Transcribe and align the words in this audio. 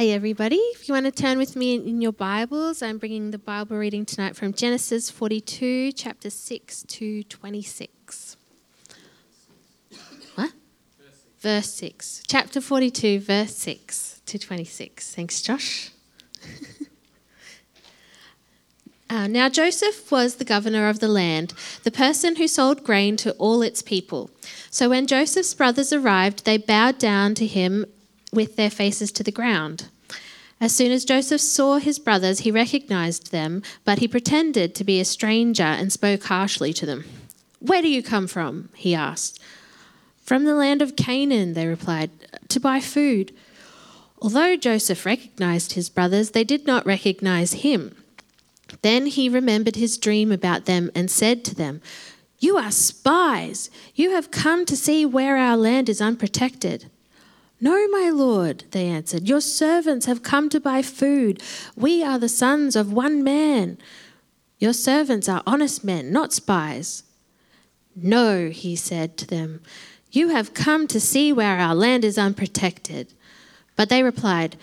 Hey, 0.00 0.12
everybody. 0.12 0.56
If 0.56 0.88
you 0.88 0.94
want 0.94 1.04
to 1.04 1.12
turn 1.12 1.36
with 1.36 1.54
me 1.54 1.74
in 1.74 2.00
your 2.00 2.10
Bibles, 2.10 2.80
I'm 2.80 2.96
bringing 2.96 3.32
the 3.32 3.38
Bible 3.38 3.76
reading 3.76 4.06
tonight 4.06 4.34
from 4.34 4.54
Genesis 4.54 5.10
42, 5.10 5.92
chapter 5.92 6.30
6 6.30 6.84
to 6.84 7.22
26. 7.24 8.38
What? 10.36 10.52
Verse 11.40 11.70
6. 11.74 12.22
Chapter 12.26 12.62
42, 12.62 13.20
verse 13.20 13.54
6 13.54 14.22
to 14.24 14.38
26. 14.38 15.14
Thanks, 15.14 15.42
Josh. 15.42 15.90
Uh, 19.12 19.26
now, 19.26 19.48
Joseph 19.48 20.12
was 20.12 20.36
the 20.36 20.44
governor 20.44 20.88
of 20.88 21.00
the 21.00 21.08
land, 21.08 21.52
the 21.82 21.90
person 21.90 22.36
who 22.36 22.46
sold 22.46 22.84
grain 22.84 23.16
to 23.16 23.32
all 23.38 23.60
its 23.60 23.82
people. 23.82 24.30
So, 24.70 24.88
when 24.88 25.08
Joseph's 25.08 25.52
brothers 25.52 25.92
arrived, 25.92 26.44
they 26.44 26.58
bowed 26.58 26.96
down 26.96 27.34
to 27.34 27.44
him 27.44 27.86
with 28.32 28.56
their 28.56 28.70
faces 28.70 29.12
to 29.12 29.22
the 29.22 29.32
ground. 29.32 29.88
As 30.60 30.74
soon 30.74 30.92
as 30.92 31.06
Joseph 31.06 31.40
saw 31.40 31.78
his 31.78 31.98
brothers, 31.98 32.40
he 32.40 32.50
recognized 32.50 33.32
them, 33.32 33.62
but 33.84 33.98
he 33.98 34.06
pretended 34.06 34.74
to 34.74 34.84
be 34.84 35.00
a 35.00 35.04
stranger 35.06 35.62
and 35.62 35.90
spoke 35.90 36.24
harshly 36.24 36.72
to 36.74 36.84
them. 36.84 37.04
Where 37.60 37.80
do 37.80 37.88
you 37.88 38.02
come 38.02 38.26
from? 38.26 38.68
he 38.74 38.94
asked. 38.94 39.40
From 40.22 40.44
the 40.44 40.54
land 40.54 40.82
of 40.82 40.96
Canaan, 40.96 41.54
they 41.54 41.66
replied, 41.66 42.10
to 42.48 42.60
buy 42.60 42.80
food. 42.80 43.34
Although 44.20 44.56
Joseph 44.56 45.06
recognized 45.06 45.72
his 45.72 45.88
brothers, 45.88 46.30
they 46.30 46.44
did 46.44 46.66
not 46.66 46.86
recognize 46.86 47.64
him. 47.64 47.96
Then 48.82 49.06
he 49.06 49.28
remembered 49.28 49.76
his 49.76 49.98
dream 49.98 50.30
about 50.30 50.66
them 50.66 50.90
and 50.94 51.10
said 51.10 51.44
to 51.46 51.54
them, 51.54 51.80
You 52.38 52.56
are 52.56 52.70
spies. 52.70 53.70
You 53.94 54.10
have 54.12 54.30
come 54.30 54.64
to 54.66 54.76
see 54.76 55.04
where 55.06 55.36
our 55.36 55.56
land 55.56 55.88
is 55.88 56.00
unprotected. 56.00 56.90
No, 57.60 57.86
my 57.88 58.10
lord, 58.10 58.64
they 58.70 58.86
answered. 58.86 59.28
Your 59.28 59.42
servants 59.42 60.06
have 60.06 60.22
come 60.22 60.48
to 60.48 60.60
buy 60.60 60.80
food. 60.80 61.42
We 61.76 62.02
are 62.02 62.18
the 62.18 62.28
sons 62.28 62.74
of 62.74 62.92
one 62.92 63.22
man. 63.22 63.76
Your 64.58 64.72
servants 64.72 65.28
are 65.28 65.42
honest 65.46 65.84
men, 65.84 66.10
not 66.10 66.32
spies. 66.32 67.02
No, 67.94 68.48
he 68.48 68.76
said 68.76 69.16
to 69.18 69.26
them. 69.26 69.60
You 70.10 70.28
have 70.28 70.54
come 70.54 70.86
to 70.88 71.00
see 71.00 71.32
where 71.32 71.58
our 71.58 71.74
land 71.74 72.04
is 72.04 72.18
unprotected. 72.18 73.12
But 73.76 73.90
they 73.90 74.02
replied, 74.02 74.56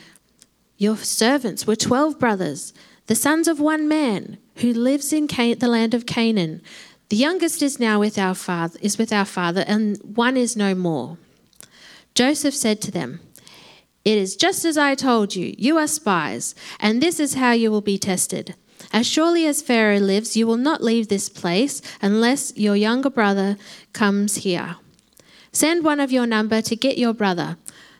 Your 0.77 0.97
servants 0.97 1.67
were 1.67 1.75
twelve 1.75 2.19
brothers, 2.19 2.73
the 3.05 3.15
sons 3.15 3.47
of 3.47 3.59
one 3.59 3.87
man, 3.87 4.37
who 4.57 4.73
lives 4.73 5.13
in 5.13 5.27
Can- 5.27 5.59
the 5.59 5.67
land 5.67 5.93
of 5.93 6.05
Canaan. 6.05 6.61
The 7.09 7.15
youngest 7.15 7.61
is 7.61 7.79
now 7.79 7.99
with 7.99 8.17
our 8.17 8.35
father, 8.35 8.77
is 8.81 8.97
with 8.97 9.13
our 9.13 9.25
father, 9.25 9.63
and 9.67 9.97
one 10.15 10.35
is 10.35 10.57
no 10.57 10.75
more. 10.75 11.17
Joseph 12.17 12.55
said 12.55 12.81
to 12.81 12.89
them, 12.89 13.19
It 14.03 14.17
is 14.17 14.35
just 14.35 14.65
as 14.65 14.75
I 14.75 14.95
told 14.95 15.35
you. 15.35 15.53
You 15.55 15.77
are 15.77 15.85
spies, 15.85 16.55
and 16.79 16.99
this 16.99 17.19
is 17.19 17.35
how 17.35 17.51
you 17.51 17.69
will 17.69 17.81
be 17.81 17.99
tested. 17.99 18.55
As 18.91 19.05
surely 19.05 19.45
as 19.45 19.61
Pharaoh 19.61 19.99
lives, 19.99 20.35
you 20.35 20.47
will 20.47 20.57
not 20.57 20.83
leave 20.83 21.09
this 21.09 21.29
place 21.29 21.79
unless 22.01 22.57
your 22.57 22.75
younger 22.75 23.11
brother 23.11 23.55
comes 23.93 24.37
here. 24.37 24.77
Send 25.51 25.83
one 25.83 25.99
of 25.99 26.11
your 26.11 26.25
number 26.25 26.59
to 26.59 26.75
get 26.75 26.97
your 26.97 27.13
brother. 27.13 27.57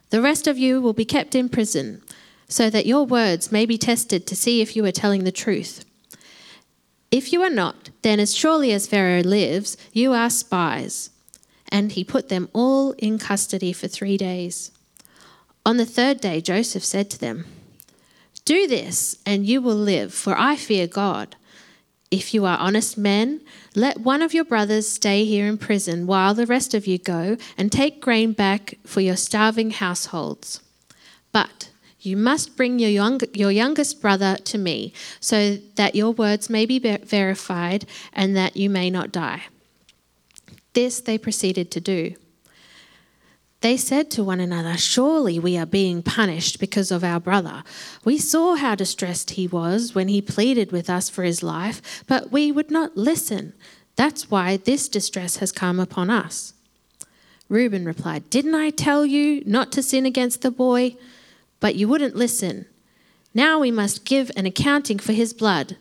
The 0.09 0.23
rest 0.23 0.47
of 0.47 0.57
you 0.57 0.81
will 0.81 0.93
be 0.93 1.05
kept 1.05 1.35
in 1.35 1.47
prison, 1.47 2.01
so 2.49 2.71
that 2.71 2.87
your 2.87 3.05
words 3.05 3.51
may 3.51 3.67
be 3.67 3.77
tested 3.77 4.25
to 4.25 4.35
see 4.35 4.61
if 4.61 4.75
you 4.75 4.83
are 4.85 4.91
telling 4.91 5.25
the 5.25 5.31
truth. 5.31 5.85
If 7.11 7.31
you 7.31 7.43
are 7.43 7.51
not, 7.51 7.91
then 8.01 8.19
as 8.19 8.35
surely 8.35 8.71
as 8.71 8.87
Pharaoh 8.87 9.21
lives, 9.21 9.77
you 9.93 10.11
are 10.13 10.31
spies 10.31 11.11
and 11.69 11.91
he 11.91 12.03
put 12.03 12.29
them 12.29 12.49
all 12.53 12.91
in 12.93 13.19
custody 13.19 13.73
for 13.73 13.87
three 13.87 14.17
days. 14.17 14.71
On 15.65 15.77
the 15.77 15.85
third 15.85 16.21
day, 16.21 16.39
Joseph 16.39 16.85
said 16.85 17.09
to 17.09 17.19
them, 17.19 17.45
Do 18.45 18.67
this, 18.67 19.17
and 19.25 19.45
you 19.45 19.61
will 19.61 19.75
live, 19.75 20.13
for 20.13 20.37
I 20.37 20.55
fear 20.55 20.87
God. 20.87 21.35
If 22.09 22.33
you 22.33 22.45
are 22.45 22.57
honest 22.57 22.97
men, 22.97 23.41
let 23.75 23.99
one 23.99 24.21
of 24.21 24.33
your 24.33 24.45
brothers 24.45 24.87
stay 24.87 25.25
here 25.25 25.45
in 25.45 25.57
prison 25.57 26.07
while 26.07 26.33
the 26.33 26.45
rest 26.45 26.73
of 26.73 26.87
you 26.87 26.97
go 26.97 27.35
and 27.57 27.69
take 27.69 27.99
grain 27.99 28.31
back 28.31 28.75
for 28.85 29.01
your 29.01 29.17
starving 29.17 29.71
households. 29.71 30.61
But 31.33 31.69
you 31.99 32.15
must 32.15 32.55
bring 32.55 32.79
your, 32.79 32.89
young, 32.89 33.19
your 33.33 33.51
youngest 33.51 34.01
brother 34.01 34.37
to 34.45 34.57
me, 34.57 34.93
so 35.19 35.57
that 35.75 35.95
your 35.95 36.11
words 36.11 36.49
may 36.49 36.65
be 36.65 36.79
verified 36.79 37.85
and 38.13 38.37
that 38.37 38.55
you 38.55 38.69
may 38.69 38.89
not 38.89 39.11
die. 39.11 39.43
This 40.77 40.99
they 40.99 41.17
proceeded 41.17 41.71
to 41.71 41.81
do. 41.81 42.13
They 43.61 43.77
said 43.77 44.11
to 44.11 44.23
one 44.23 44.39
another, 44.39 44.77
Surely 44.77 45.39
we 45.39 45.57
are 45.57 45.65
being 45.65 46.03
punished 46.03 46.59
because 46.59 46.91
of 46.91 47.03
our 47.03 47.19
brother. 47.19 47.63
We 48.05 48.19
saw 48.19 48.53
how 48.53 48.75
distressed 48.75 49.31
he 49.31 49.47
was 49.47 49.95
when 49.95 50.07
he 50.07 50.21
pleaded 50.21 50.71
with 50.71 50.87
us 50.87 51.09
for 51.09 51.23
his 51.23 51.41
life, 51.41 52.03
but 52.05 52.31
we 52.31 52.51
would 52.51 52.69
not 52.69 52.95
listen. 52.95 53.53
That's 53.95 54.29
why 54.29 54.57
this 54.57 54.87
distress 54.87 55.37
has 55.37 55.51
come 55.51 55.79
upon 55.79 56.11
us. 56.11 56.53
Reuben 57.49 57.83
replied, 57.83 58.29
Didn't 58.29 58.53
I 58.53 58.69
tell 58.69 59.03
you 59.03 59.41
not 59.47 59.71
to 59.71 59.81
sin 59.81 60.05
against 60.05 60.43
the 60.43 60.51
boy? 60.51 60.95
But 61.59 61.73
you 61.73 61.87
wouldn't 61.87 62.15
listen. 62.15 62.67
Now 63.33 63.57
we 63.57 63.71
must 63.71 64.05
give 64.05 64.29
an 64.35 64.45
accounting 64.45 64.99
for 64.99 65.13
his 65.13 65.33
blood. 65.33 65.75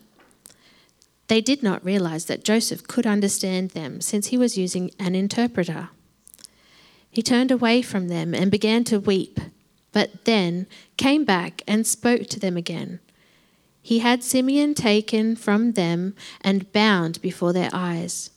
They 1.27 1.41
did 1.41 1.61
not 1.61 1.83
realize 1.83 2.25
that 2.25 2.43
Joseph 2.43 2.87
could 2.87 3.05
understand 3.05 3.71
them 3.71 4.01
since 4.01 4.27
he 4.27 4.37
was 4.37 4.57
using 4.57 4.91
an 4.99 5.13
interpreter. 5.15 5.89
He 7.09 7.21
turned 7.21 7.51
away 7.51 7.81
from 7.81 8.07
them 8.07 8.33
and 8.33 8.51
began 8.51 8.83
to 8.85 8.99
weep, 8.99 9.39
but 9.91 10.25
then 10.25 10.67
came 10.95 11.25
back 11.25 11.63
and 11.67 11.85
spoke 11.85 12.27
to 12.27 12.39
them 12.39 12.55
again. 12.55 12.99
He 13.81 13.99
had 13.99 14.23
Simeon 14.23 14.73
taken 14.73 15.35
from 15.35 15.73
them 15.73 16.13
and 16.41 16.71
bound 16.71 17.21
before 17.21 17.53
their 17.53 17.69
eyes. 17.73 18.29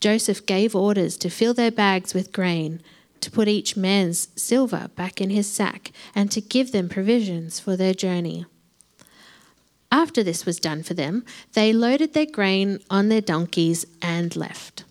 Joseph 0.00 0.46
gave 0.46 0.74
orders 0.74 1.16
to 1.18 1.28
fill 1.28 1.52
their 1.52 1.70
bags 1.70 2.14
with 2.14 2.32
grain, 2.32 2.82
to 3.20 3.30
put 3.30 3.48
each 3.48 3.76
man's 3.76 4.28
silver 4.36 4.90
back 4.96 5.20
in 5.20 5.30
his 5.30 5.50
sack, 5.50 5.92
and 6.14 6.30
to 6.30 6.40
give 6.40 6.72
them 6.72 6.88
provisions 6.88 7.60
for 7.60 7.76
their 7.76 7.92
journey. 7.92 8.46
After 9.92 10.22
this 10.22 10.46
was 10.46 10.60
done 10.60 10.82
for 10.82 10.94
them, 10.94 11.24
they 11.54 11.72
loaded 11.72 12.14
their 12.14 12.26
grain 12.26 12.80
on 12.88 13.08
their 13.08 13.20
donkeys 13.20 13.84
and 14.00 14.34
left. 14.36 14.84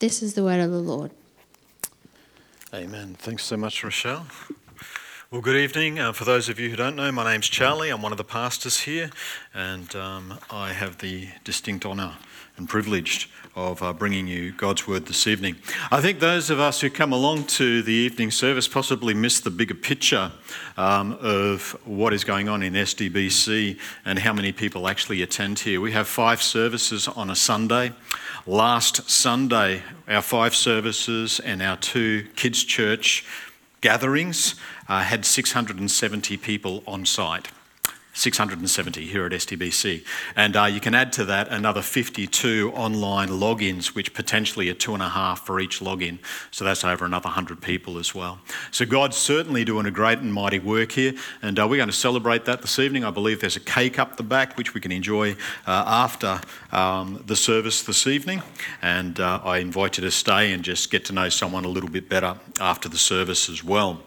This 0.00 0.22
is 0.22 0.34
the 0.34 0.42
word 0.42 0.60
of 0.60 0.70
the 0.70 0.78
Lord. 0.78 1.12
Amen. 2.74 3.16
Thanks 3.18 3.44
so 3.44 3.56
much, 3.56 3.84
Rochelle. 3.84 4.26
Well, 5.30 5.40
good 5.40 5.56
evening. 5.56 6.00
Uh, 6.00 6.12
for 6.12 6.24
those 6.24 6.48
of 6.48 6.58
you 6.58 6.70
who 6.70 6.76
don't 6.76 6.96
know, 6.96 7.12
my 7.12 7.32
name's 7.32 7.48
Charlie. 7.48 7.90
I'm 7.90 8.02
one 8.02 8.10
of 8.10 8.18
the 8.18 8.24
pastors 8.24 8.80
here, 8.80 9.10
and 9.54 9.94
um, 9.94 10.38
I 10.50 10.72
have 10.72 10.98
the 10.98 11.28
distinct 11.44 11.86
honour 11.86 12.16
and 12.60 12.68
privileged 12.68 13.28
of 13.56 13.82
uh, 13.82 13.92
bringing 13.92 14.28
you 14.28 14.52
God's 14.52 14.86
word 14.86 15.06
this 15.06 15.26
evening. 15.26 15.56
I 15.90 16.00
think 16.02 16.20
those 16.20 16.50
of 16.50 16.60
us 16.60 16.82
who 16.82 16.90
come 16.90 17.10
along 17.10 17.44
to 17.44 17.82
the 17.82 17.92
evening 17.92 18.30
service 18.30 18.68
possibly 18.68 19.14
miss 19.14 19.40
the 19.40 19.50
bigger 19.50 19.74
picture 19.74 20.30
um, 20.76 21.16
of 21.20 21.74
what 21.86 22.12
is 22.12 22.22
going 22.22 22.48
on 22.50 22.62
in 22.62 22.74
SDBC 22.74 23.78
and 24.04 24.18
how 24.18 24.34
many 24.34 24.52
people 24.52 24.86
actually 24.86 25.22
attend 25.22 25.60
here. 25.60 25.80
We 25.80 25.92
have 25.92 26.06
five 26.06 26.42
services 26.42 27.08
on 27.08 27.30
a 27.30 27.34
Sunday. 27.34 27.92
Last 28.46 29.10
Sunday, 29.10 29.82
our 30.06 30.22
five 30.22 30.54
services 30.54 31.40
and 31.40 31.62
our 31.62 31.78
two 31.78 32.26
kids' 32.36 32.62
church 32.62 33.24
gatherings 33.80 34.54
uh, 34.86 35.00
had 35.00 35.24
670 35.24 36.36
people 36.36 36.82
on 36.86 37.06
site. 37.06 37.48
670 38.20 39.06
here 39.06 39.24
at 39.24 39.32
SDBC. 39.32 40.04
And 40.36 40.54
uh, 40.54 40.64
you 40.64 40.78
can 40.78 40.94
add 40.94 41.12
to 41.14 41.24
that 41.24 41.48
another 41.48 41.80
52 41.80 42.70
online 42.74 43.28
logins, 43.28 43.94
which 43.94 44.12
potentially 44.12 44.68
are 44.68 44.74
two 44.74 44.92
and 44.92 45.02
a 45.02 45.08
half 45.08 45.46
for 45.46 45.58
each 45.58 45.80
login. 45.80 46.18
So 46.50 46.64
that's 46.64 46.84
over 46.84 47.06
another 47.06 47.28
100 47.28 47.62
people 47.62 47.98
as 47.98 48.14
well. 48.14 48.38
So 48.70 48.84
God's 48.84 49.16
certainly 49.16 49.64
doing 49.64 49.86
a 49.86 49.90
great 49.90 50.18
and 50.18 50.34
mighty 50.34 50.58
work 50.58 50.92
here. 50.92 51.14
And 51.40 51.58
uh, 51.58 51.66
we're 51.66 51.78
going 51.78 51.88
to 51.88 51.94
celebrate 51.94 52.44
that 52.44 52.60
this 52.60 52.78
evening. 52.78 53.04
I 53.04 53.10
believe 53.10 53.40
there's 53.40 53.56
a 53.56 53.60
cake 53.60 53.98
up 53.98 54.16
the 54.16 54.22
back, 54.22 54.58
which 54.58 54.74
we 54.74 54.80
can 54.80 54.92
enjoy 54.92 55.32
uh, 55.66 55.84
after 55.86 56.40
um, 56.72 57.22
the 57.26 57.36
service 57.36 57.82
this 57.82 58.06
evening. 58.06 58.42
And 58.82 59.18
uh, 59.18 59.40
I 59.42 59.58
invite 59.58 59.96
you 59.96 60.04
to 60.04 60.10
stay 60.10 60.52
and 60.52 60.62
just 60.62 60.90
get 60.90 61.06
to 61.06 61.14
know 61.14 61.30
someone 61.30 61.64
a 61.64 61.68
little 61.68 61.90
bit 61.90 62.08
better 62.08 62.36
after 62.60 62.88
the 62.88 62.98
service 62.98 63.48
as 63.48 63.64
well. 63.64 64.02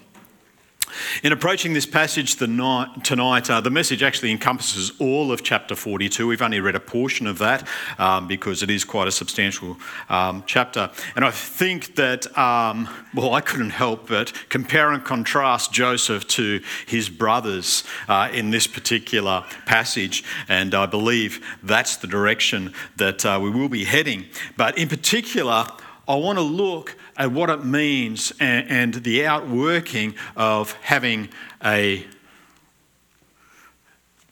In 1.24 1.32
approaching 1.32 1.74
this 1.74 1.86
passage 1.86 2.36
tonight, 2.36 3.50
uh, 3.50 3.62
the 3.62 3.70
message 3.70 4.04
actually 4.04 4.32
encompasses 4.32 4.92
all 5.00 5.32
of 5.32 5.44
chapter 5.44 5.76
42. 5.76 6.28
We've 6.28 6.42
only 6.42 6.60
read 6.60 6.76
a 6.76 6.80
portion 6.80 7.28
of 7.28 7.38
that 7.40 7.68
um, 7.98 8.28
because 8.28 8.64
it 8.64 8.70
is 8.70 8.84
quite 8.84 9.08
a 9.08 9.12
substantial 9.12 9.78
um, 10.10 10.44
chapter. 10.46 10.92
And 11.16 11.26
I 11.26 11.32
think 11.32 11.96
that, 11.96 12.38
um, 12.38 12.90
well, 13.14 13.34
I 13.34 13.42
couldn't 13.42 13.72
help 13.72 14.08
but 14.10 14.34
compare 14.50 14.92
and 14.92 15.04
contrast 15.04 15.72
Joseph 15.72 16.28
to 16.30 16.62
his 16.88 17.10
brothers 17.10 17.84
uh, 18.08 18.30
in 18.34 18.52
this 18.52 18.68
particular 18.68 19.44
passage. 19.66 20.24
And 20.48 20.74
I 20.76 20.86
believe 20.86 21.46
that's 21.64 21.98
the 21.98 22.08
direction 22.08 22.74
that 22.98 23.26
uh, 23.26 23.40
we 23.42 23.50
will 23.50 23.70
be 23.70 23.86
heading. 23.86 24.26
But 24.58 24.78
in 24.78 24.90
particular, 24.90 25.68
I 26.08 26.16
want 26.16 26.38
to 26.38 26.44
look 26.44 26.98
at 27.18 27.32
what 27.32 27.50
it 27.50 27.64
means 27.64 28.32
and, 28.40 28.70
and 28.70 28.94
the 29.04 29.26
outworking 29.26 30.16
of 30.36 30.74
having 30.82 31.30
a 31.64 32.06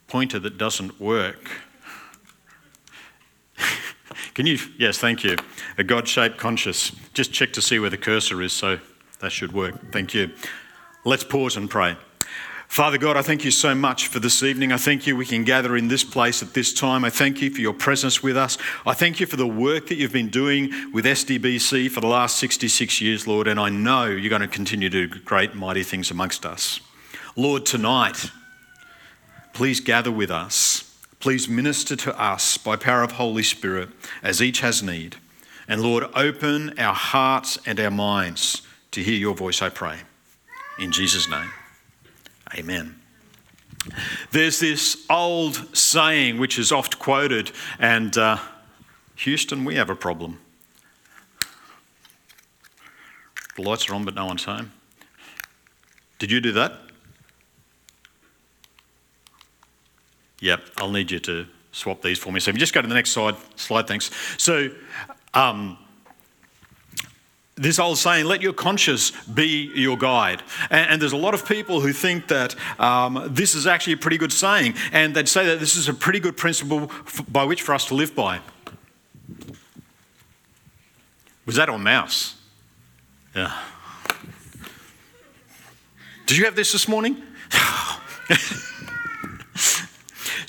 pointer 0.08 0.38
that 0.38 0.58
doesn't 0.58 1.00
work. 1.00 1.50
Can 4.34 4.46
you? 4.46 4.58
Yes, 4.78 4.98
thank 4.98 5.24
you. 5.24 5.36
A 5.78 5.84
God 5.84 6.06
shaped 6.06 6.38
conscience. 6.38 6.92
Just 7.14 7.32
check 7.32 7.52
to 7.54 7.62
see 7.62 7.78
where 7.78 7.90
the 7.90 7.96
cursor 7.96 8.42
is, 8.42 8.52
so 8.52 8.78
that 9.20 9.32
should 9.32 9.52
work. 9.52 9.92
Thank 9.92 10.14
you. 10.14 10.30
Let's 11.04 11.24
pause 11.24 11.56
and 11.56 11.70
pray. 11.70 11.96
Father 12.72 12.96
God, 12.96 13.18
I 13.18 13.22
thank 13.22 13.44
you 13.44 13.50
so 13.50 13.74
much 13.74 14.08
for 14.08 14.18
this 14.18 14.42
evening. 14.42 14.72
I 14.72 14.78
thank 14.78 15.06
you 15.06 15.14
we 15.14 15.26
can 15.26 15.44
gather 15.44 15.76
in 15.76 15.88
this 15.88 16.04
place 16.04 16.42
at 16.42 16.54
this 16.54 16.72
time. 16.72 17.04
I 17.04 17.10
thank 17.10 17.42
you 17.42 17.50
for 17.50 17.60
your 17.60 17.74
presence 17.74 18.22
with 18.22 18.34
us. 18.34 18.56
I 18.86 18.94
thank 18.94 19.20
you 19.20 19.26
for 19.26 19.36
the 19.36 19.46
work 19.46 19.88
that 19.88 19.96
you've 19.96 20.14
been 20.14 20.30
doing 20.30 20.72
with 20.90 21.04
SDBC 21.04 21.90
for 21.90 22.00
the 22.00 22.06
last 22.06 22.38
66 22.38 22.98
years, 23.02 23.26
Lord, 23.26 23.46
and 23.46 23.60
I 23.60 23.68
know 23.68 24.06
you're 24.06 24.30
going 24.30 24.40
to 24.40 24.48
continue 24.48 24.88
to 24.88 25.06
do 25.06 25.20
great, 25.20 25.54
mighty 25.54 25.82
things 25.82 26.10
amongst 26.10 26.46
us. 26.46 26.80
Lord, 27.36 27.66
tonight, 27.66 28.30
please 29.52 29.80
gather 29.80 30.10
with 30.10 30.30
us. 30.30 30.96
Please 31.20 31.50
minister 31.50 31.94
to 31.94 32.18
us 32.18 32.56
by 32.56 32.76
power 32.76 33.02
of 33.02 33.12
Holy 33.12 33.42
Spirit 33.42 33.90
as 34.22 34.40
each 34.40 34.60
has 34.60 34.82
need. 34.82 35.16
And 35.68 35.82
Lord, 35.82 36.04
open 36.14 36.78
our 36.78 36.94
hearts 36.94 37.58
and 37.66 37.78
our 37.78 37.90
minds 37.90 38.62
to 38.92 39.02
hear 39.02 39.18
your 39.18 39.34
voice, 39.34 39.60
I 39.60 39.68
pray. 39.68 39.98
In 40.78 40.90
Jesus' 40.90 41.28
name. 41.28 41.50
Amen. 42.54 43.00
There's 44.30 44.60
this 44.60 45.06
old 45.10 45.76
saying 45.76 46.38
which 46.38 46.58
is 46.58 46.70
oft 46.70 46.98
quoted, 46.98 47.50
and 47.78 48.16
uh, 48.16 48.38
Houston, 49.16 49.64
we 49.64 49.76
have 49.76 49.90
a 49.90 49.96
problem. 49.96 50.38
The 53.56 53.62
lights 53.62 53.88
are 53.88 53.94
on, 53.94 54.04
but 54.04 54.14
no 54.14 54.26
one's 54.26 54.44
home. 54.44 54.72
Did 56.18 56.30
you 56.30 56.40
do 56.40 56.52
that? 56.52 56.78
Yep, 60.40 60.60
I'll 60.78 60.90
need 60.90 61.10
you 61.10 61.20
to 61.20 61.46
swap 61.72 62.02
these 62.02 62.18
for 62.18 62.32
me. 62.32 62.40
So 62.40 62.50
if 62.50 62.56
you 62.56 62.60
just 62.60 62.74
go 62.74 62.82
to 62.82 62.88
the 62.88 62.94
next 62.94 63.10
slide, 63.10 63.36
slide, 63.56 63.86
thanks. 63.86 64.10
So, 64.38 64.70
um, 65.34 65.78
this 67.54 67.78
old 67.78 67.98
saying, 67.98 68.24
let 68.24 68.40
your 68.40 68.52
conscience 68.52 69.10
be 69.26 69.70
your 69.74 69.96
guide. 69.98 70.42
And, 70.70 70.90
and 70.92 71.02
there's 71.02 71.12
a 71.12 71.18
lot 71.18 71.34
of 71.34 71.46
people 71.46 71.80
who 71.80 71.92
think 71.92 72.28
that 72.28 72.54
um, 72.80 73.28
this 73.30 73.54
is 73.54 73.66
actually 73.66 73.94
a 73.94 73.98
pretty 73.98 74.18
good 74.18 74.32
saying, 74.32 74.74
and 74.92 75.14
they'd 75.14 75.28
say 75.28 75.46
that 75.46 75.60
this 75.60 75.76
is 75.76 75.88
a 75.88 75.94
pretty 75.94 76.20
good 76.20 76.36
principle 76.36 76.90
f- 77.06 77.24
by 77.28 77.44
which 77.44 77.62
for 77.62 77.74
us 77.74 77.86
to 77.86 77.94
live 77.94 78.14
by. 78.14 78.40
Was 81.44 81.56
that 81.56 81.68
on 81.68 81.82
mouse? 81.82 82.36
Yeah. 83.34 83.52
Did 86.26 86.36
you 86.38 86.44
have 86.44 86.56
this 86.56 86.72
this 86.72 86.88
morning? 86.88 87.20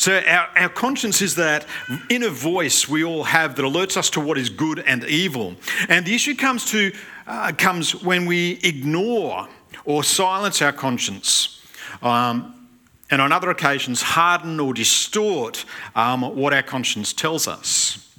So, 0.03 0.19
our, 0.27 0.50
our 0.57 0.67
conscience 0.67 1.21
is 1.21 1.35
that 1.35 1.65
inner 2.09 2.27
voice 2.27 2.89
we 2.89 3.05
all 3.05 3.23
have 3.23 3.55
that 3.55 3.61
alerts 3.61 3.95
us 3.95 4.09
to 4.09 4.19
what 4.19 4.38
is 4.38 4.50
good 4.50 4.79
and 4.79 5.05
evil. 5.05 5.55
And 5.88 6.05
the 6.05 6.13
issue 6.13 6.35
comes, 6.35 6.69
to, 6.71 6.91
uh, 7.25 7.53
comes 7.57 7.95
when 8.03 8.25
we 8.25 8.59
ignore 8.63 9.47
or 9.85 10.03
silence 10.03 10.61
our 10.61 10.73
conscience. 10.73 11.65
Um, 12.01 12.67
and 13.11 13.21
on 13.21 13.31
other 13.31 13.50
occasions, 13.50 14.01
harden 14.01 14.59
or 14.59 14.73
distort 14.73 15.63
um, 15.95 16.35
what 16.35 16.53
our 16.53 16.63
conscience 16.63 17.13
tells 17.13 17.47
us. 17.47 18.13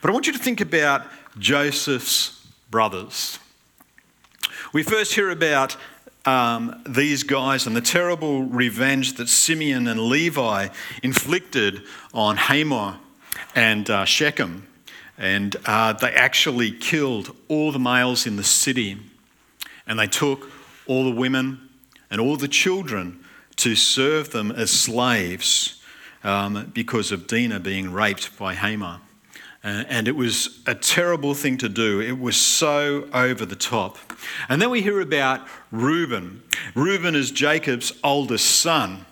But 0.00 0.10
I 0.10 0.12
want 0.12 0.28
you 0.28 0.32
to 0.32 0.38
think 0.38 0.60
about 0.60 1.08
Joseph's 1.40 2.46
brothers. 2.70 3.40
We 4.72 4.84
first 4.84 5.14
hear 5.14 5.30
about 5.30 5.76
um, 6.26 6.82
these 6.86 7.22
guys 7.22 7.66
and 7.66 7.76
the 7.76 7.80
terrible 7.80 8.42
revenge 8.42 9.14
that 9.14 9.28
Simeon 9.28 9.86
and 9.86 10.00
Levi 10.00 10.68
inflicted 11.02 11.82
on 12.12 12.36
Hamor 12.36 12.98
and 13.54 13.88
uh, 13.88 14.04
Shechem. 14.04 14.66
And 15.18 15.56
uh, 15.64 15.94
they 15.94 16.12
actually 16.12 16.72
killed 16.72 17.34
all 17.48 17.72
the 17.72 17.78
males 17.78 18.26
in 18.26 18.36
the 18.36 18.44
city. 18.44 18.98
And 19.86 19.98
they 19.98 20.06
took 20.06 20.50
all 20.86 21.04
the 21.04 21.16
women 21.16 21.68
and 22.10 22.20
all 22.20 22.36
the 22.36 22.48
children 22.48 23.24
to 23.56 23.74
serve 23.74 24.30
them 24.30 24.50
as 24.50 24.70
slaves 24.70 25.82
um, 26.22 26.70
because 26.74 27.12
of 27.12 27.26
Dinah 27.26 27.60
being 27.60 27.92
raped 27.92 28.36
by 28.38 28.54
Hamor. 28.54 29.00
Uh, 29.64 29.84
and 29.88 30.06
it 30.06 30.14
was 30.14 30.60
a 30.66 30.74
terrible 30.74 31.34
thing 31.34 31.58
to 31.58 31.68
do. 31.68 32.00
It 32.00 32.18
was 32.18 32.36
so 32.36 33.08
over 33.12 33.44
the 33.44 33.56
top. 33.56 33.98
And 34.48 34.62
then 34.62 34.70
we 34.70 34.82
hear 34.82 35.00
about 35.00 35.46
Reuben. 35.72 36.42
Reuben 36.74 37.14
is 37.14 37.30
Jacob's 37.30 37.92
oldest 38.04 38.46
son, 38.46 39.06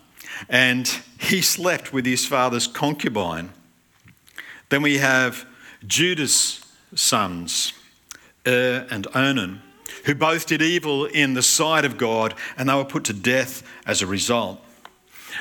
and 0.49 0.89
he 1.19 1.43
slept 1.43 1.93
with 1.93 2.07
his 2.07 2.27
father's 2.27 2.67
concubine. 2.67 3.51
Then 4.69 4.83
we 4.83 4.99
have 4.99 5.47
Judah's 5.87 6.65
sons, 6.95 7.73
Er 8.47 8.87
and 8.91 9.07
Onan, 9.15 9.63
who 10.05 10.15
both 10.15 10.47
did 10.47 10.63
evil 10.63 11.07
in 11.07 11.35
the 11.35 11.43
sight 11.43 11.85
of 11.85 11.97
God, 11.97 12.35
and 12.57 12.69
they 12.69 12.75
were 12.75 12.85
put 12.85 13.05
to 13.05 13.13
death 13.13 13.63
as 13.87 14.03
a 14.03 14.07
result. 14.07 14.61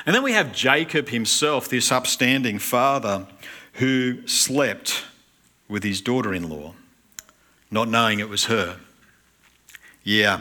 And 0.06 0.14
then 0.14 0.22
we 0.22 0.32
have 0.32 0.52
Jacob 0.52 1.08
himself, 1.08 1.68
this 1.68 1.92
upstanding 1.92 2.58
father, 2.58 3.26
who 3.74 4.26
slept 4.26 5.04
with 5.68 5.82
his 5.82 6.00
daughter 6.00 6.32
in 6.32 6.48
law, 6.48 6.74
not 7.70 7.88
knowing 7.88 8.20
it 8.20 8.28
was 8.28 8.46
her. 8.46 8.78
Yeah. 10.02 10.40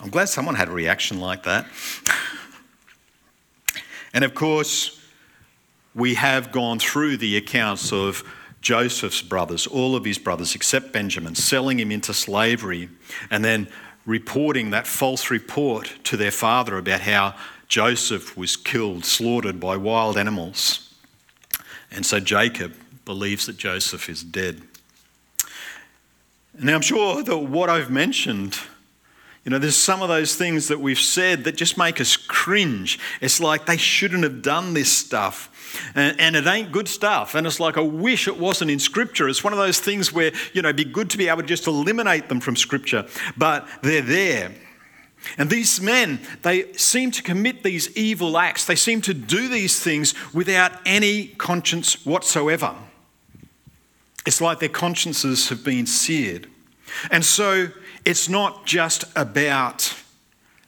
I'm 0.00 0.10
glad 0.10 0.28
someone 0.28 0.54
had 0.54 0.68
a 0.68 0.72
reaction 0.72 1.20
like 1.20 1.42
that. 1.44 1.66
and 4.14 4.24
of 4.24 4.34
course, 4.34 5.00
we 5.94 6.14
have 6.14 6.52
gone 6.52 6.78
through 6.78 7.18
the 7.18 7.36
accounts 7.36 7.92
of 7.92 8.24
Joseph's 8.62 9.20
brothers, 9.20 9.66
all 9.66 9.94
of 9.96 10.04
his 10.04 10.18
brothers 10.18 10.54
except 10.54 10.92
Benjamin, 10.92 11.34
selling 11.34 11.78
him 11.78 11.92
into 11.92 12.14
slavery 12.14 12.88
and 13.30 13.44
then 13.44 13.68
reporting 14.06 14.70
that 14.70 14.86
false 14.86 15.30
report 15.30 15.92
to 16.04 16.16
their 16.16 16.30
father 16.30 16.78
about 16.78 17.00
how 17.00 17.34
Joseph 17.68 18.36
was 18.36 18.56
killed, 18.56 19.04
slaughtered 19.04 19.60
by 19.60 19.76
wild 19.76 20.16
animals. 20.16 20.91
And 21.92 22.04
so 22.04 22.20
Jacob 22.20 22.74
believes 23.04 23.46
that 23.46 23.56
Joseph 23.56 24.08
is 24.08 24.22
dead. 24.22 24.62
Now, 26.58 26.74
I'm 26.74 26.82
sure 26.82 27.22
that 27.22 27.36
what 27.36 27.70
I've 27.70 27.90
mentioned, 27.90 28.58
you 29.44 29.50
know, 29.50 29.58
there's 29.58 29.76
some 29.76 30.02
of 30.02 30.08
those 30.08 30.36
things 30.36 30.68
that 30.68 30.80
we've 30.80 30.98
said 30.98 31.44
that 31.44 31.56
just 31.56 31.78
make 31.78 32.00
us 32.00 32.16
cringe. 32.16 32.98
It's 33.20 33.40
like 33.40 33.66
they 33.66 33.76
shouldn't 33.76 34.22
have 34.22 34.42
done 34.42 34.74
this 34.74 34.92
stuff. 34.92 35.48
And, 35.94 36.20
and, 36.20 36.36
it 36.36 36.46
ain't 36.46 36.70
good 36.70 36.86
stuff. 36.86 37.34
And 37.34 37.46
it's 37.46 37.58
like, 37.58 37.78
I 37.78 37.80
wish 37.80 38.28
it 38.28 38.36
wasn't 38.36 38.70
in 38.70 38.78
Scripture. 38.78 39.28
It's 39.28 39.42
one 39.42 39.54
of 39.54 39.58
those 39.58 39.80
things 39.80 40.12
where, 40.12 40.30
you 40.52 40.60
know, 40.60 40.68
it'd 40.68 40.76
be 40.76 40.84
good 40.84 41.08
to 41.10 41.18
be 41.18 41.28
able 41.28 41.40
to 41.40 41.48
just 41.48 41.66
eliminate 41.66 42.28
them 42.28 42.40
from 42.40 42.56
Scripture, 42.56 43.06
but 43.38 43.66
they're 43.82 44.02
there. 44.02 44.52
And 45.38 45.50
these 45.50 45.80
men, 45.80 46.20
they 46.42 46.72
seem 46.72 47.10
to 47.12 47.22
commit 47.22 47.62
these 47.62 47.96
evil 47.96 48.36
acts. 48.36 48.64
They 48.64 48.76
seem 48.76 49.00
to 49.02 49.14
do 49.14 49.48
these 49.48 49.80
things 49.80 50.14
without 50.34 50.72
any 50.84 51.28
conscience 51.28 52.04
whatsoever. 52.04 52.74
It's 54.26 54.40
like 54.40 54.58
their 54.58 54.68
consciences 54.68 55.48
have 55.48 55.64
been 55.64 55.86
seared. 55.86 56.48
And 57.10 57.24
so 57.24 57.68
it's 58.04 58.28
not 58.28 58.66
just 58.66 59.04
about 59.16 59.94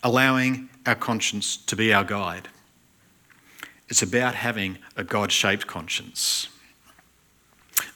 allowing 0.02 0.68
our 0.87 0.94
conscience 0.94 1.56
to 1.56 1.76
be 1.76 1.92
our 1.92 2.04
guide, 2.04 2.49
it's 3.88 4.02
about 4.02 4.34
having 4.34 4.78
a 4.96 5.04
God 5.04 5.30
shaped 5.30 5.66
conscience. 5.66 6.49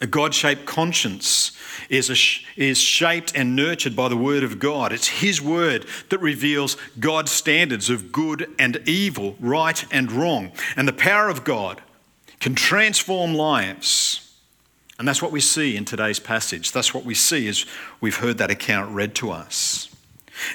A 0.00 0.06
God 0.06 0.34
shaped 0.34 0.66
conscience 0.66 1.52
is, 1.88 2.06
sh- 2.16 2.44
is 2.56 2.78
shaped 2.78 3.32
and 3.34 3.56
nurtured 3.56 3.96
by 3.96 4.08
the 4.08 4.16
Word 4.16 4.42
of 4.42 4.58
God. 4.58 4.92
It's 4.92 5.08
His 5.08 5.40
Word 5.40 5.86
that 6.10 6.18
reveals 6.18 6.76
God's 7.00 7.32
standards 7.32 7.90
of 7.90 8.12
good 8.12 8.48
and 8.58 8.76
evil, 8.86 9.36
right 9.40 9.84
and 9.90 10.10
wrong. 10.10 10.52
And 10.76 10.86
the 10.86 10.92
power 10.92 11.28
of 11.28 11.44
God 11.44 11.80
can 12.40 12.54
transform 12.54 13.34
lives. 13.34 14.36
And 14.98 15.06
that's 15.06 15.22
what 15.22 15.32
we 15.32 15.40
see 15.40 15.76
in 15.76 15.84
today's 15.84 16.18
passage. 16.18 16.72
That's 16.72 16.92
what 16.92 17.04
we 17.04 17.14
see 17.14 17.48
as 17.48 17.64
we've 18.00 18.16
heard 18.16 18.38
that 18.38 18.50
account 18.50 18.94
read 18.94 19.14
to 19.16 19.30
us. 19.30 19.88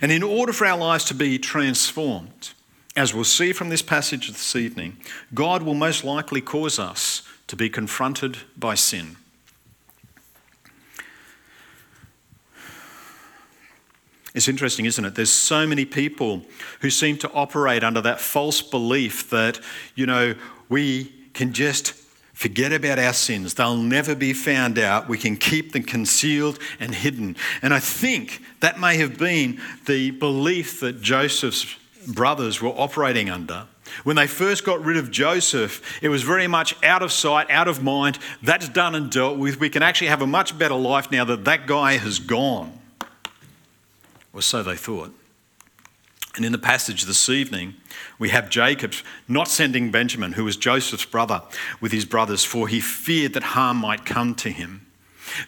And 0.01 0.11
in 0.11 0.23
order 0.23 0.53
for 0.53 0.65
our 0.65 0.77
lives 0.77 1.05
to 1.05 1.13
be 1.13 1.37
transformed, 1.37 2.51
as 2.95 3.13
we'll 3.13 3.23
see 3.23 3.53
from 3.53 3.69
this 3.69 3.81
passage 3.81 4.27
this 4.27 4.55
evening, 4.55 4.97
God 5.33 5.63
will 5.63 5.73
most 5.73 6.03
likely 6.03 6.41
cause 6.41 6.77
us 6.77 7.23
to 7.53 7.57
be 7.57 7.69
confronted 7.69 8.35
by 8.57 8.73
sin. 8.73 9.15
It's 14.33 14.47
interesting, 14.47 14.85
isn't 14.85 15.05
it? 15.05 15.13
There's 15.13 15.29
so 15.29 15.67
many 15.67 15.85
people 15.85 16.41
who 16.79 16.89
seem 16.89 17.15
to 17.19 17.31
operate 17.31 17.83
under 17.83 18.01
that 18.01 18.19
false 18.19 18.63
belief 18.63 19.29
that, 19.29 19.59
you 19.93 20.07
know, 20.07 20.33
we 20.67 21.13
can 21.35 21.53
just 21.53 21.93
Forget 22.33 22.73
about 22.73 22.97
our 22.97 23.13
sins. 23.13 23.53
They'll 23.53 23.77
never 23.77 24.15
be 24.15 24.33
found 24.33 24.79
out. 24.79 25.07
We 25.07 25.19
can 25.19 25.37
keep 25.37 25.71
them 25.71 25.83
concealed 25.83 26.57
and 26.79 26.93
hidden. 26.93 27.35
And 27.61 27.75
I 27.75 27.79
think 27.79 28.41
that 28.59 28.79
may 28.79 28.97
have 28.97 29.19
been 29.19 29.61
the 29.85 30.09
belief 30.09 30.79
that 30.79 30.99
Joseph's 30.99 31.77
brothers 32.07 32.59
were 32.59 32.73
operating 32.75 33.29
under. 33.29 33.67
When 34.03 34.15
they 34.15 34.27
first 34.27 34.65
got 34.65 34.83
rid 34.83 34.97
of 34.97 35.11
Joseph, 35.11 35.81
it 36.01 36.09
was 36.09 36.23
very 36.23 36.47
much 36.47 36.75
out 36.83 37.01
of 37.01 37.11
sight, 37.11 37.49
out 37.49 37.67
of 37.67 37.83
mind. 37.83 38.19
That's 38.41 38.69
done 38.69 38.95
and 38.95 39.11
dealt 39.11 39.37
with. 39.37 39.59
We 39.59 39.69
can 39.69 39.83
actually 39.83 40.07
have 40.07 40.21
a 40.21 40.27
much 40.27 40.57
better 40.57 40.75
life 40.75 41.11
now 41.11 41.25
that 41.25 41.45
that 41.45 41.67
guy 41.67 41.97
has 41.97 42.19
gone. 42.19 42.79
Or 44.33 44.41
so 44.41 44.63
they 44.63 44.75
thought. 44.75 45.13
And 46.35 46.43
in 46.43 46.51
the 46.51 46.57
passage 46.57 47.03
this 47.03 47.29
evening, 47.29 47.75
we 48.17 48.29
have 48.29 48.49
Jacob 48.49 48.93
not 49.27 49.47
sending 49.47 49.91
Benjamin, 49.91 50.33
who 50.33 50.45
was 50.45 50.57
Joseph's 50.57 51.05
brother, 51.05 51.43
with 51.79 51.91
his 51.91 52.05
brothers, 52.05 52.43
for 52.43 52.67
he 52.67 52.79
feared 52.79 53.33
that 53.33 53.43
harm 53.43 53.77
might 53.77 54.05
come 54.05 54.33
to 54.35 54.49
him. 54.49 54.87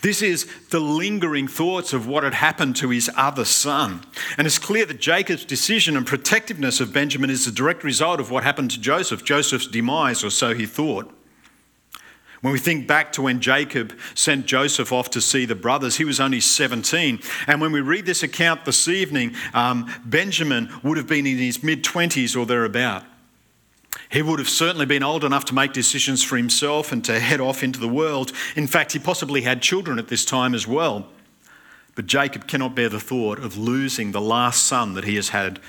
This 0.02 0.22
is 0.22 0.48
the 0.70 0.80
lingering 0.80 1.48
thoughts 1.48 1.94
of 1.94 2.08
what 2.08 2.24
had 2.24 2.34
happened 2.34 2.76
to 2.78 2.90
his 2.90 3.10
other 3.16 3.46
son. 3.46 4.02
And 4.38 4.48
it's 4.48 4.60
clear 4.60 4.86
that 4.86 5.00
Jacob's 5.00 5.46
decision 5.46 5.96
and 5.98 6.06
protectiveness 6.06 6.80
of 6.80 6.94
Benjamin 6.94 7.30
is 7.30 7.48
a 7.48 7.52
direct 7.52 7.84
result 7.84 8.20
of 8.20 8.32
what 8.32 8.44
happened 8.44 8.72
to 8.72 8.80
Joseph, 8.80 9.24
Joseph's 9.24 9.68
demise, 9.68 10.24
or 10.24 10.30
so 10.30 10.54
he 10.54 10.66
thought. 10.66 11.12
When 12.42 12.54
we 12.54 12.60
think 12.60 12.86
back 12.86 13.12
to 13.14 13.24
when 13.24 13.40
Jacob 13.40 13.98
sent 14.14 14.46
Joseph 14.46 14.92
off 14.92 15.10
to 15.12 15.22
see 15.22 15.46
the 15.46 15.56
brothers, 15.56 15.96
he 15.96 16.06
was 16.06 16.20
only 16.20 16.40
17. 16.40 17.20
And 17.48 17.60
when 17.60 17.72
we 17.72 17.82
read 17.82 18.06
this 18.06 18.22
account 18.22 18.66
this 18.66 18.88
evening, 18.88 19.36
um, 19.56 19.92
Benjamin 20.06 20.70
would 20.84 20.98
have 20.98 21.08
been 21.08 21.26
in 21.26 21.40
his 21.40 21.64
mid 21.64 21.84
20s 21.84 22.40
or 22.40 22.46
thereabout. 22.46 23.04
He 24.10 24.22
would 24.22 24.40
have 24.40 24.50
certainly 24.50 24.86
been 24.86 25.04
old 25.04 25.24
enough 25.24 25.46
to 25.46 25.56
make 25.56 25.74
decisions 25.74 26.24
for 26.24 26.38
himself 26.38 26.92
and 26.92 27.04
to 27.06 27.20
head 27.20 27.40
off 27.40 27.64
into 27.64 27.80
the 27.80 27.88
world. 27.88 28.32
In 28.56 28.68
fact, 28.68 28.94
he 28.94 29.00
possibly 29.00 29.42
had 29.42 29.62
children 29.62 30.00
at 30.00 30.08
this 30.08 30.26
time 30.26 30.54
as 30.54 30.68
well. 30.68 31.08
But 31.96 32.08
Jacob 32.08 32.48
cannot 32.48 32.76
bear 32.76 32.90
the 32.90 33.00
thought 33.00 33.40
of 33.40 33.58
losing 33.58 34.12
the 34.12 34.22
last 34.22 34.66
son 34.66 34.94
that 34.94 35.06
he 35.06 35.16
has 35.16 35.30
had 35.30 35.60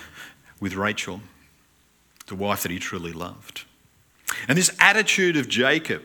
with 0.58 0.74
Rachel, 0.74 1.20
the 2.26 2.34
wife 2.34 2.62
that 2.62 2.72
he 2.72 2.78
truly 2.78 3.12
loved. 3.12 3.64
And 4.48 4.58
this 4.58 4.74
attitude 4.80 5.36
of 5.36 5.48
Jacob 5.48 6.02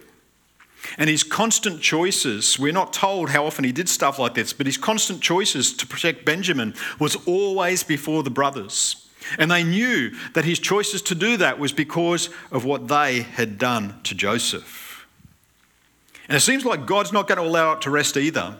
and 0.98 1.10
his 1.10 1.24
constant 1.24 1.82
choices, 1.82 2.60
we're 2.60 2.72
not 2.72 2.94
told 2.94 3.32
how 3.32 3.46
often 3.46 3.64
he 3.64 3.72
did 3.72 3.90
stuff 3.90 4.20
like 4.20 4.36
this, 4.36 4.54
but 4.54 4.68
his 4.68 4.78
constant 4.78 5.22
choices 5.22 5.74
to 5.78 5.88
protect 5.88 6.26
Benjamin 6.26 6.76
was 7.00 7.16
always 7.28 7.84
before 7.84 8.22
the 8.22 8.30
brothers. 8.30 9.01
And 9.38 9.50
they 9.50 9.64
knew 9.64 10.12
that 10.34 10.46
his 10.46 10.60
choices 10.60 11.02
to 11.04 11.16
do 11.16 11.38
that 11.38 11.60
was 11.60 11.72
because 11.72 12.30
of 12.52 12.66
what 12.66 12.88
they 12.88 13.22
had 13.22 13.58
done 13.58 14.00
to 14.04 14.16
Joseph. 14.16 15.08
And 16.28 16.36
it 16.36 16.42
seems 16.42 16.66
like 16.66 16.86
God's 16.86 17.12
not 17.12 17.28
going 17.28 17.38
to 17.38 17.44
allow 17.44 17.74
it 17.74 17.82
to 17.82 17.90
rest 17.90 18.18
either. 18.18 18.56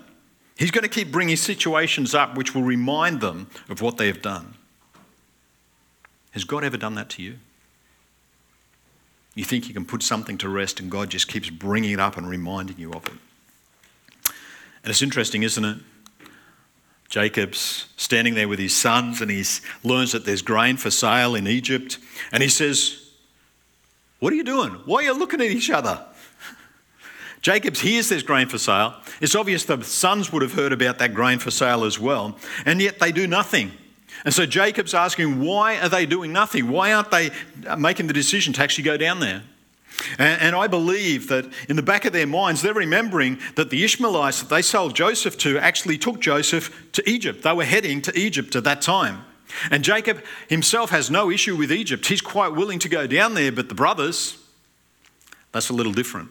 He's 0.58 0.72
going 0.72 0.84
to 0.84 0.90
keep 0.90 1.12
bringing 1.12 1.38
situations 1.38 2.14
up 2.14 2.36
which 2.36 2.54
will 2.54 2.64
remind 2.64 3.22
them 3.22 3.48
of 3.70 3.82
what 3.82 3.98
they 3.98 4.08
have 4.08 4.22
done. 4.22 4.56
Has 6.32 6.44
God 6.44 6.64
ever 6.64 6.78
done 6.78 6.96
that 6.96 7.10
to 7.12 7.24
you? 7.24 7.38
You 9.36 9.44
think 9.44 9.68
you 9.68 9.74
can 9.74 9.86
put 9.86 10.04
something 10.04 10.38
to 10.40 10.50
rest, 10.50 10.80
and 10.80 10.92
God 10.92 11.10
just 11.10 11.28
keeps 11.28 11.50
bringing 11.50 11.92
it 11.92 12.00
up 12.00 12.18
and 12.18 12.30
reminding 12.30 12.78
you 12.78 12.92
of 12.92 13.06
it. 13.06 13.14
And 14.84 14.90
it's 14.90 15.02
interesting, 15.02 15.44
isn't 15.44 15.64
it? 15.64 15.78
Jacob's 17.12 17.88
standing 17.98 18.36
there 18.36 18.48
with 18.48 18.58
his 18.58 18.74
sons, 18.74 19.20
and 19.20 19.30
he 19.30 19.44
learns 19.84 20.14
that 20.14 20.24
there's 20.24 20.42
grain 20.42 20.78
for 20.78 20.90
sale 20.90 21.36
in 21.36 21.46
Egypt. 21.46 22.00
And 22.32 22.42
he 22.42 22.48
says, 22.48 23.12
What 24.20 24.32
are 24.32 24.38
you 24.38 24.46
doing? 24.46 24.72
Why 24.86 25.00
are 25.00 25.04
you 25.04 25.14
looking 25.14 25.42
at 25.42 25.48
each 25.48 25.70
other? 25.70 26.06
Jacob 27.42 27.76
hears 27.76 28.08
there's 28.08 28.24
grain 28.24 28.48
for 28.48 28.58
sale. 28.58 28.96
It's 29.20 29.36
obvious 29.36 29.66
the 29.66 29.84
sons 29.84 30.32
would 30.32 30.42
have 30.42 30.54
heard 30.54 30.72
about 30.72 31.00
that 31.00 31.14
grain 31.14 31.40
for 31.40 31.52
sale 31.52 31.84
as 31.84 32.00
well, 32.00 32.38
and 32.66 32.82
yet 32.82 33.00
they 33.00 33.12
do 33.12 33.28
nothing. 33.28 33.74
And 34.24 34.34
so 34.34 34.46
Jacob's 34.46 34.94
asking, 34.94 35.42
why 35.42 35.80
are 35.80 35.90
they 35.90 36.06
doing 36.06 36.32
nothing? 36.32 36.70
Why 36.70 36.94
aren't 36.94 37.12
they 37.12 37.32
uh, 37.68 37.76
making 37.76 38.08
the 38.08 38.14
decision 38.14 38.54
to 38.54 38.62
actually 38.62 38.86
go 38.86 38.96
down 38.96 39.20
there? 39.20 39.44
And, 40.18 40.56
I 40.56 40.68
believe 40.68 41.28
that 41.28 41.52
in 41.70 41.76
the 41.76 41.84
back 41.84 42.06
of 42.06 42.14
their 42.14 42.28
minds, 42.28 42.62
they're 42.62 42.74
remembering 42.74 43.40
that 43.56 43.70
the 43.70 43.84
Ishmaelites 43.84 44.42
that 44.42 44.50
they 44.50 44.62
sold 44.62 44.96
Joseph 44.96 45.38
to 45.40 45.58
actually 45.58 45.98
took 45.98 46.20
Joseph 46.20 46.92
to 46.94 47.10
Egypt. 47.10 47.44
They 47.44 47.54
were 47.54 47.66
heading 47.66 48.02
to 48.04 48.18
Egypt 48.18 48.56
at 48.56 48.64
that 48.64 48.82
time. 48.82 49.26
And 49.70 49.84
Jacob 49.84 50.24
himself 50.48 50.92
has 50.92 51.12
no 51.12 51.30
issue 51.30 51.56
with 51.56 51.72
Egypt. 51.72 52.08
He's 52.08 52.22
quite 52.22 52.54
willing 52.54 52.80
to 52.80 52.90
go 52.90 53.06
down 53.06 53.34
there, 53.34 53.52
but 53.52 53.70
the 53.70 53.76
brothers, 53.76 54.38
that's 55.52 55.70
a 55.70 55.74
little 55.74 55.94
different. 55.94 56.30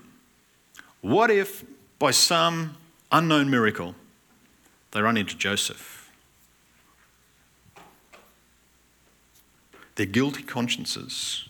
What 1.00 1.30
if, 1.30 1.64
by 1.98 2.12
some 2.12 2.76
unknown 3.12 3.50
miracle, 3.50 3.94
they 4.92 5.02
run 5.02 5.16
into 5.16 5.36
Joseph? 5.36 6.10
Their 9.96 10.06
guilty 10.06 10.42
consciences 10.42 11.49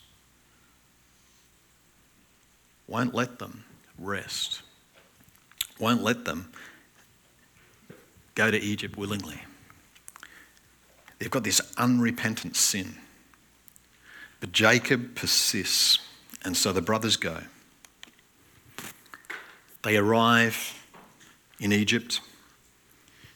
won't 2.91 3.15
let 3.15 3.39
them 3.39 3.65
rest, 3.97 4.63
won't 5.79 6.03
let 6.03 6.27
them 6.27 6.51
go 8.35 8.51
to 8.51 8.59
Egypt 8.59 8.99
willingly. 8.99 9.41
They've 11.19 11.31
got 11.31 11.45
this 11.45 11.61
unrepentant 11.79 12.57
sin. 12.57 12.97
But 14.41 14.53
Jacob 14.53 15.15
persists, 15.15 15.99
and 16.45 16.57
so 16.57 16.73
the 16.73 16.83
brothers 16.83 17.17
go. 17.17 17.43
They 19.83 19.97
arrive 19.97 20.83
in 21.59 21.73
Egypt, 21.73 22.21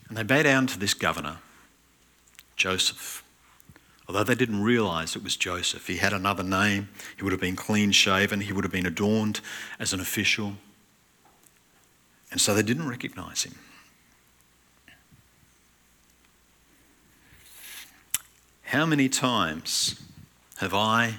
and 0.09 0.17
they 0.17 0.23
bow 0.23 0.43
down 0.43 0.67
to 0.69 0.79
this 0.79 0.95
governor, 0.95 1.39
Joseph. 2.57 3.24
Although 4.07 4.25
they 4.25 4.35
didn't 4.35 4.63
realize 4.63 5.17
it 5.17 5.25
was 5.25 5.37
Joseph, 5.37 5.87
he 5.87 5.97
had 5.97 6.13
another 6.13 6.43
name. 6.43 6.91
He 7.17 7.23
would 7.23 7.33
have 7.33 7.41
been 7.41 7.57
clean 7.57 7.91
shaven, 7.91 8.43
he 8.43 8.53
would 8.53 8.65
have 8.65 8.73
been 8.73 8.87
adorned 8.87 9.41
as 9.79 9.93
an 9.93 10.01
official. 10.01 10.55
And 12.31 12.41
so 12.41 12.55
they 12.55 12.63
didn't 12.63 12.89
recognize 12.89 13.45
him. 13.45 13.55
How 18.65 18.85
many 18.85 19.09
times 19.09 20.01
have 20.59 20.75
I 20.75 21.17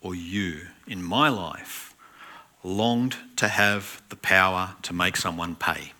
or 0.00 0.14
you 0.14 0.68
in 0.86 1.02
my 1.02 1.28
life 1.28 1.94
longed 2.62 3.16
to 3.36 3.48
have 3.48 4.02
the 4.08 4.16
power 4.16 4.76
to 4.82 4.92
make 4.92 5.16
someone 5.16 5.56
pay? 5.56 5.92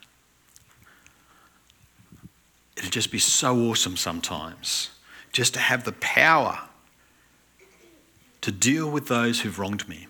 It'd 2.77 2.93
just 2.93 3.11
be 3.11 3.19
so 3.19 3.57
awesome 3.69 3.97
sometimes 3.97 4.91
just 5.33 5.55
to 5.55 5.61
have 5.61 5.85
the 5.85 5.93
power 5.93 6.61
to 8.43 8.53
deal 8.53 8.91
with 8.91 9.09
those 9.09 9.41
who've 9.41 9.59
wronged 9.59 9.89
me. 9.89 10.07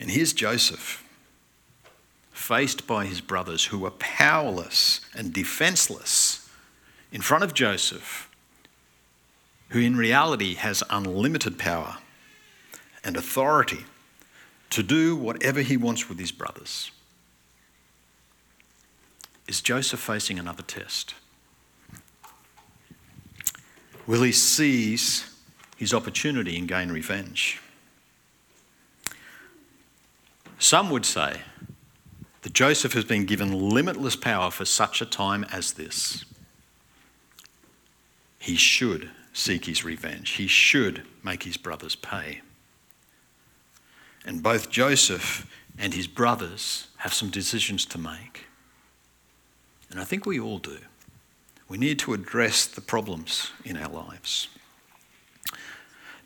And 0.00 0.10
here's 0.10 0.32
Joseph, 0.32 1.04
faced 2.32 2.86
by 2.86 3.04
his 3.04 3.20
brothers 3.20 3.66
who 3.66 3.78
were 3.78 3.90
powerless 3.90 5.00
and 5.14 5.32
defenseless 5.32 6.48
in 7.12 7.20
front 7.20 7.44
of 7.44 7.52
Joseph, 7.52 8.30
who 9.70 9.80
in 9.80 9.96
reality 9.96 10.54
has 10.54 10.82
unlimited 10.88 11.58
power 11.58 11.98
and 13.04 13.16
authority 13.16 13.84
to 14.70 14.82
do 14.82 15.16
whatever 15.16 15.62
he 15.62 15.76
wants 15.76 16.08
with 16.08 16.18
his 16.18 16.32
brothers. 16.32 16.90
Is 19.48 19.60
Joseph 19.60 20.00
facing 20.00 20.38
another 20.38 20.62
test? 20.62 21.14
Will 24.08 24.22
he 24.22 24.32
seize 24.32 25.28
his 25.76 25.92
opportunity 25.92 26.56
and 26.56 26.66
gain 26.66 26.90
revenge? 26.90 27.60
Some 30.58 30.88
would 30.88 31.04
say 31.04 31.42
that 32.40 32.54
Joseph 32.54 32.94
has 32.94 33.04
been 33.04 33.26
given 33.26 33.52
limitless 33.52 34.16
power 34.16 34.50
for 34.50 34.64
such 34.64 35.02
a 35.02 35.06
time 35.06 35.44
as 35.52 35.74
this. 35.74 36.24
He 38.38 38.56
should 38.56 39.10
seek 39.34 39.66
his 39.66 39.84
revenge, 39.84 40.30
he 40.30 40.46
should 40.46 41.02
make 41.22 41.42
his 41.42 41.58
brothers 41.58 41.94
pay. 41.94 42.40
And 44.24 44.42
both 44.42 44.70
Joseph 44.70 45.46
and 45.76 45.92
his 45.92 46.06
brothers 46.06 46.86
have 46.96 47.12
some 47.12 47.28
decisions 47.28 47.84
to 47.84 47.98
make. 47.98 48.46
And 49.90 50.00
I 50.00 50.04
think 50.04 50.24
we 50.24 50.40
all 50.40 50.58
do 50.58 50.78
we 51.68 51.78
need 51.78 51.98
to 52.00 52.14
address 52.14 52.66
the 52.66 52.80
problems 52.80 53.50
in 53.64 53.76
our 53.76 53.90
lives. 53.90 54.48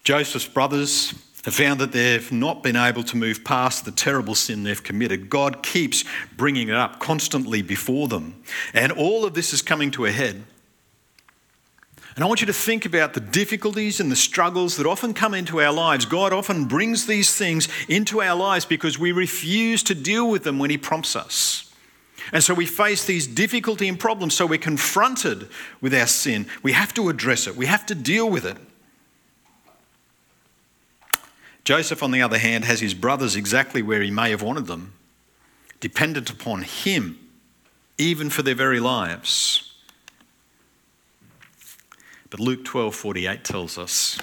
Joseph's 0.05 0.49
brothers 0.49 1.15
have 1.45 1.55
found 1.55 1.81
that 1.81 1.93
they've 1.93 2.31
not 2.31 2.63
been 2.63 2.77
able 2.77 3.03
to 3.03 3.17
move 3.17 3.45
past 3.45 3.85
the 3.85 3.91
terrible 3.91 4.35
sin 4.35 4.63
they've 4.63 4.83
committed. 4.83 5.29
God 5.29 5.63
keeps 5.63 6.05
bringing 6.37 6.69
it 6.69 6.75
up 6.75 7.01
constantly 7.01 7.63
before 7.63 8.07
them. 8.07 8.43
And 8.73 8.93
all 8.93 9.25
of 9.25 9.35
this 9.35 9.53
is 9.53 9.63
coming 9.63 9.91
to 9.93 10.07
a 10.07 10.13
head. 10.13 10.45
And 12.15 12.23
I 12.23 12.29
want 12.29 12.43
you 12.43 12.47
to 12.47 12.53
think 12.53 12.85
about 12.85 13.15
the 13.15 13.21
difficulties 13.21 13.99
and 13.99 14.13
the 14.13 14.17
struggles 14.17 14.77
that 14.77 14.87
often 14.87 15.15
come 15.15 15.35
into 15.35 15.61
our 15.61 15.73
lives. 15.73 16.05
God 16.05 16.33
often 16.33 16.67
brings 16.67 17.07
these 17.07 17.35
things 17.35 17.69
into 17.89 18.21
our 18.21 18.37
lives 18.37 18.65
because 18.65 18.99
we 18.99 19.13
refuse 19.13 19.83
to 19.85 19.95
deal 19.95 20.31
with 20.31 20.45
them 20.45 20.59
when 20.59 20.71
He 20.71 20.79
prompts 20.79 21.17
us. 21.17 21.72
And 22.33 22.43
so 22.43 22.55
we 22.55 22.67
face 22.67 23.05
these 23.05 23.27
difficulty 23.27 23.89
and 23.89 23.99
problems, 23.99 24.35
so 24.35 24.47
we're 24.47 24.59
confronted 24.59 25.49
with 25.81 25.95
our 25.95 26.07
sin. 26.07 26.47
We 26.63 26.73
have 26.73 26.95
to 26.95 27.09
address 27.09 27.47
it, 27.47 27.57
we 27.57 27.67
have 27.67 27.87
to 27.87 27.95
deal 27.95 28.29
with 28.29 28.45
it. 28.45 28.57
Joseph, 31.65 32.03
on 32.03 32.11
the 32.11 32.23
other 32.23 32.39
hand, 32.39 32.65
has 32.65 32.81
his 32.81 32.95
brothers 32.95 33.37
exactly 33.37 33.83
where 33.83 34.03
he 34.03 34.11
may 34.11 34.31
have 34.31 34.43
wanted 34.43 34.67
them, 34.67 34.95
dependent 35.81 36.29
upon 36.29 36.63
him, 36.63 37.19
even 37.99 38.31
for 38.31 38.43
their 38.43 38.55
very 38.55 38.81
lives. 38.81 39.73
But 42.31 42.41
Luke 42.41 42.65
12:48 42.65 43.45
tells 43.45 43.79
us, 43.79 44.19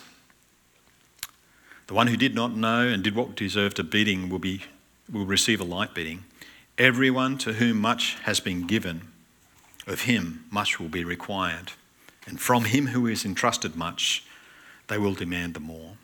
"The 1.88 1.93
one 1.93 2.08
who 2.08 2.17
did 2.17 2.36
not 2.36 2.55
know 2.55 2.88
and 2.88 3.03
did 3.03 3.15
what 3.15 3.36
deserved 3.36 3.79
a 3.79 3.84
beating 3.84 4.29
will 4.29 4.39
be 4.39 4.63
will 5.12 5.25
receive 5.25 5.60
a 5.60 5.63
light 5.63 5.93
beating. 5.93 6.24
Everyone 6.79 7.38
to 7.39 7.53
whom 7.53 7.81
much 7.81 8.15
has 8.24 8.39
been 8.39 8.65
given, 8.65 9.01
of 9.86 10.01
him 10.01 10.45
much 10.50 10.79
will 10.79 10.88
be 10.88 11.03
required, 11.03 11.74
and 12.25 12.39
from 12.39 12.65
him 12.65 12.88
who 12.88 13.05
is 13.05 13.25
entrusted 13.25 13.75
much, 13.75 14.24
they 14.88 14.98
will 14.98 15.13
demand 15.13 15.55
the 15.55 15.59
more." 15.59 15.98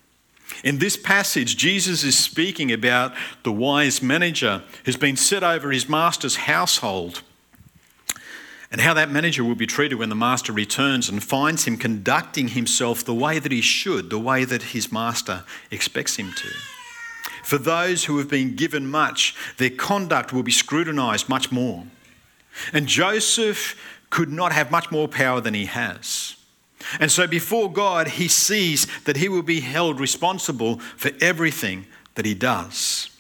In 0.63 0.79
this 0.79 0.97
passage, 0.97 1.55
Jesus 1.57 2.03
is 2.03 2.17
speaking 2.17 2.71
about 2.71 3.15
the 3.43 3.51
wise 3.51 4.01
manager 4.01 4.63
who's 4.83 4.97
been 4.97 5.15
set 5.15 5.43
over 5.43 5.71
his 5.71 5.89
master's 5.89 6.35
household 6.35 7.21
and 8.69 8.81
how 8.81 8.93
that 8.93 9.09
manager 9.09 9.43
will 9.43 9.55
be 9.55 9.65
treated 9.65 9.95
when 9.95 10.09
the 10.09 10.15
master 10.15 10.51
returns 10.51 11.07
and 11.07 11.23
finds 11.23 11.63
him 11.63 11.77
conducting 11.77 12.49
himself 12.49 13.05
the 13.05 13.13
way 13.13 13.39
that 13.39 13.51
he 13.51 13.61
should, 13.61 14.09
the 14.09 14.19
way 14.19 14.43
that 14.43 14.61
his 14.61 14.91
master 14.91 15.45
expects 15.71 16.17
him 16.17 16.33
to. 16.33 16.49
For 17.45 17.59
those 17.59 18.05
who 18.05 18.17
have 18.17 18.27
been 18.27 18.55
given 18.55 18.87
much, 18.87 19.35
their 19.57 19.69
conduct 19.69 20.33
will 20.33 20.41
be 20.41 20.51
scrutinized 20.51 21.29
much 21.29 21.51
more. 21.51 21.85
And 22.73 22.87
Joseph 22.87 23.79
could 24.09 24.31
not 24.31 24.51
have 24.51 24.71
much 24.71 24.89
more 24.89 25.07
power 25.07 25.41
than 25.41 25.53
he 25.53 25.65
has. 25.65 26.37
And 26.99 27.11
so 27.11 27.27
before 27.27 27.71
God, 27.71 28.07
he 28.07 28.27
sees 28.27 28.87
that 29.01 29.17
he 29.17 29.29
will 29.29 29.43
be 29.43 29.59
held 29.59 29.99
responsible 29.99 30.79
for 30.97 31.11
everything 31.21 31.85
that 32.15 32.25
he 32.25 32.33
does. 32.33 33.11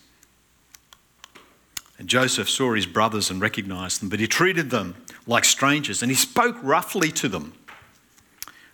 And 1.99 2.07
Joseph 2.07 2.49
saw 2.49 2.73
his 2.73 2.87
brothers 2.87 3.29
and 3.29 3.39
recognized 3.39 4.01
them, 4.01 4.09
but 4.09 4.19
he 4.19 4.27
treated 4.27 4.71
them 4.71 4.95
like 5.27 5.45
strangers 5.45 6.01
and 6.01 6.09
he 6.09 6.15
spoke 6.15 6.57
roughly 6.63 7.11
to 7.11 7.29
them. 7.29 7.53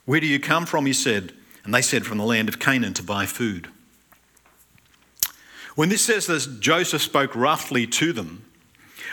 Where 0.06 0.22
do 0.22 0.28
you 0.28 0.40
come 0.40 0.66
from? 0.66 0.86
He 0.86 0.94
said. 0.94 1.34
And 1.66 1.74
they 1.74 1.82
said, 1.82 2.06
From 2.06 2.20
the 2.20 2.24
land 2.24 2.48
of 2.48 2.58
Canaan 2.58 2.94
to 2.94 3.04
buy 3.04 3.26
food. 3.26 3.68
When 5.76 5.90
this 5.90 6.02
says 6.02 6.28
that 6.28 6.60
Joseph 6.60 7.02
spoke 7.02 7.36
roughly 7.36 7.88
to 7.88 8.14
them, 8.14 8.46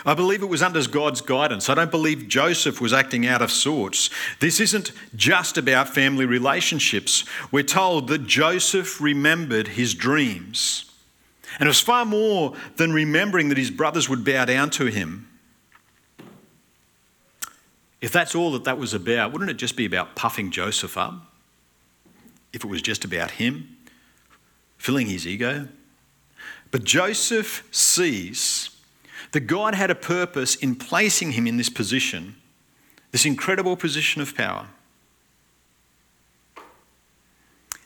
I 0.04 0.14
believe 0.14 0.42
it 0.42 0.48
was 0.48 0.62
under 0.62 0.86
God's 0.86 1.20
guidance. 1.20 1.68
I 1.68 1.74
don't 1.74 1.90
believe 1.90 2.28
Joseph 2.28 2.80
was 2.80 2.92
acting 2.92 3.26
out 3.26 3.42
of 3.42 3.50
sorts. 3.50 4.10
This 4.40 4.60
isn't 4.60 4.92
just 5.16 5.58
about 5.58 5.88
family 5.88 6.24
relationships. 6.24 7.24
We're 7.50 7.64
told 7.64 8.08
that 8.08 8.26
Joseph 8.26 9.00
remembered 9.00 9.68
his 9.68 9.94
dreams. 9.94 10.90
And 11.58 11.66
it 11.66 11.70
was 11.70 11.80
far 11.80 12.04
more 12.04 12.54
than 12.76 12.92
remembering 12.92 13.48
that 13.48 13.58
his 13.58 13.70
brothers 13.70 14.08
would 14.08 14.24
bow 14.24 14.44
down 14.44 14.70
to 14.70 14.86
him. 14.86 15.28
If 18.00 18.12
that's 18.12 18.34
all 18.34 18.52
that 18.52 18.64
that 18.64 18.78
was 18.78 18.94
about, 18.94 19.32
wouldn't 19.32 19.50
it 19.50 19.56
just 19.56 19.76
be 19.76 19.84
about 19.84 20.14
puffing 20.14 20.52
Joseph 20.52 20.96
up? 20.96 21.14
If 22.52 22.64
it 22.64 22.68
was 22.70 22.80
just 22.80 23.04
about 23.04 23.32
him, 23.32 23.76
filling 24.76 25.08
his 25.08 25.26
ego? 25.26 25.68
But 26.70 26.84
Joseph 26.84 27.66
sees 27.70 28.70
that 29.32 29.40
God 29.40 29.74
had 29.74 29.90
a 29.90 29.94
purpose 29.94 30.54
in 30.54 30.74
placing 30.74 31.32
him 31.32 31.46
in 31.46 31.56
this 31.56 31.68
position, 31.68 32.36
this 33.10 33.26
incredible 33.26 33.76
position 33.76 34.20
of 34.20 34.36
power. 34.36 34.68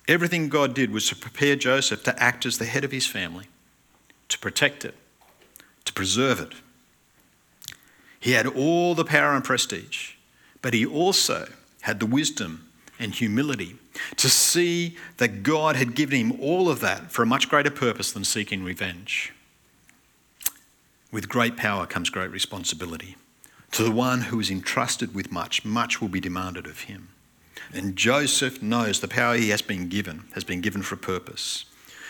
Everything 0.08 0.48
God 0.48 0.74
did 0.74 0.90
was 0.90 1.08
to 1.08 1.16
prepare 1.16 1.54
Joseph 1.54 2.02
to 2.04 2.22
act 2.22 2.44
as 2.44 2.58
the 2.58 2.64
head 2.64 2.84
of 2.84 2.90
his 2.90 3.06
family, 3.06 3.46
to 4.28 4.38
protect 4.38 4.84
it, 4.84 4.96
to 5.84 5.92
preserve 5.92 6.40
it. 6.40 6.54
He 8.18 8.32
had 8.32 8.46
all 8.46 8.94
the 8.94 9.04
power 9.04 9.34
and 9.34 9.44
prestige, 9.44 10.12
but 10.60 10.74
he 10.74 10.84
also 10.84 11.48
had 11.82 12.00
the 12.00 12.06
wisdom 12.06 12.68
and 12.98 13.14
humility 13.14 13.76
to 14.16 14.28
see 14.28 14.96
that 15.16 15.42
God 15.42 15.76
had 15.76 15.94
given 15.94 16.18
him 16.18 16.40
all 16.40 16.68
of 16.68 16.80
that 16.80 17.10
for 17.10 17.22
a 17.22 17.26
much 17.26 17.48
greater 17.48 17.70
purpose 17.70 18.12
than 18.12 18.24
seeking 18.24 18.64
revenge. 18.64 19.32
With 21.10 21.28
great 21.28 21.56
power 21.56 21.86
comes 21.86 22.10
great 22.10 22.30
responsibility. 22.30 23.16
To 23.72 23.82
the 23.82 23.90
one 23.90 24.22
who 24.22 24.40
is 24.40 24.50
entrusted 24.50 25.14
with 25.14 25.32
much, 25.32 25.64
much 25.64 26.00
will 26.00 26.08
be 26.08 26.20
demanded 26.20 26.66
of 26.66 26.82
him. 26.82 27.08
And 27.72 27.96
Joseph 27.96 28.62
knows 28.62 29.00
the 29.00 29.08
power 29.08 29.34
he 29.34 29.50
has 29.50 29.62
been 29.62 29.88
given 29.88 30.24
has 30.34 30.44
been 30.44 30.60
given 30.60 30.82
for 30.82 30.94
a 30.94 30.98
purpose. 30.98 31.64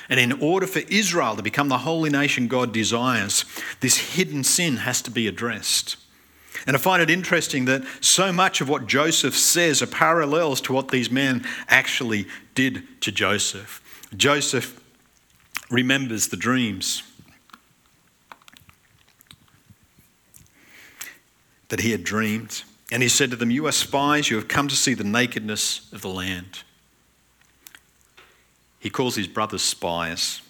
And 0.09 0.19
in 0.19 0.33
order 0.41 0.67
for 0.67 0.81
Israel 0.81 1.37
to 1.37 1.43
become 1.43 1.69
the 1.69 1.79
holy 1.79 2.11
nation 2.11 2.49
God 2.49 2.73
desires, 2.73 3.45
this 3.81 4.15
hidden 4.17 4.45
sin 4.45 4.79
has 4.79 5.01
to 5.03 5.11
be 5.11 5.29
addressed. 5.29 5.97
And 6.67 6.77
I 6.77 6.79
find 6.79 7.03
it 7.03 7.11
interesting 7.11 7.65
that 7.67 7.83
so 8.01 8.33
much 8.33 8.61
of 8.61 8.69
what 8.69 8.87
Joseph 8.87 9.37
says 9.37 9.83
are 9.83 9.87
parallels 9.87 10.61
to 10.63 10.73
what 10.73 10.89
these 10.89 11.11
men 11.11 11.47
actually 11.69 12.27
did 12.55 13.01
to 13.01 13.11
Joseph. 13.11 13.81
Joseph 14.17 14.79
remembers 15.71 16.29
the 16.29 16.37
dreams. 16.37 17.03
that 21.73 21.81
he 21.81 21.91
had 21.91 22.05
dreamed. 22.05 22.65
And 22.93 23.03
he 23.03 23.09
said 23.09 23.31
to 23.31 23.37
them, 23.37 23.51
You 23.51 23.67
are 23.67 23.73
spies, 23.73 24.29
you 24.29 24.37
have 24.37 24.47
come 24.47 24.69
to 24.69 24.77
see 24.77 24.93
the 24.93 25.05
nakedness 25.05 25.91
of 25.91 26.03
the 26.03 26.11
land. 26.11 26.65
He 28.79 28.91
calls 28.91 29.17
his 29.17 29.27
brothers 29.27 29.63
spies. 29.63 30.42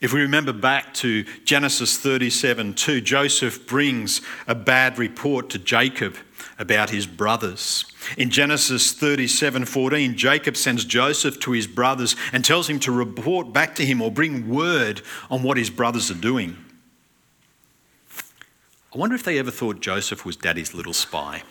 If 0.00 0.12
we 0.12 0.20
remember 0.20 0.52
back 0.52 0.94
to 0.94 1.24
Genesis 1.44 1.96
37 1.96 2.74
2, 2.74 3.00
Joseph 3.00 3.66
brings 3.66 4.20
a 4.46 4.54
bad 4.54 4.98
report 4.98 5.50
to 5.50 5.58
Jacob 5.58 6.16
about 6.58 6.90
his 6.90 7.06
brothers. 7.06 7.84
In 8.16 8.30
Genesis 8.30 8.92
37 8.92 9.64
14, 9.64 10.16
Jacob 10.16 10.56
sends 10.56 10.84
Joseph 10.84 11.38
to 11.40 11.52
his 11.52 11.66
brothers 11.66 12.16
and 12.32 12.44
tells 12.44 12.68
him 12.68 12.78
to 12.80 12.92
report 12.92 13.52
back 13.52 13.74
to 13.76 13.84
him 13.84 14.02
or 14.02 14.10
bring 14.10 14.48
word 14.48 15.02
on 15.30 15.42
what 15.42 15.56
his 15.56 15.70
brothers 15.70 16.10
are 16.10 16.14
doing. 16.14 16.56
I 18.94 18.98
wonder 18.98 19.14
if 19.14 19.22
they 19.22 19.38
ever 19.38 19.50
thought 19.50 19.80
Joseph 19.80 20.26
was 20.26 20.36
daddy's 20.36 20.74
little 20.74 20.92
spy. 20.92 21.42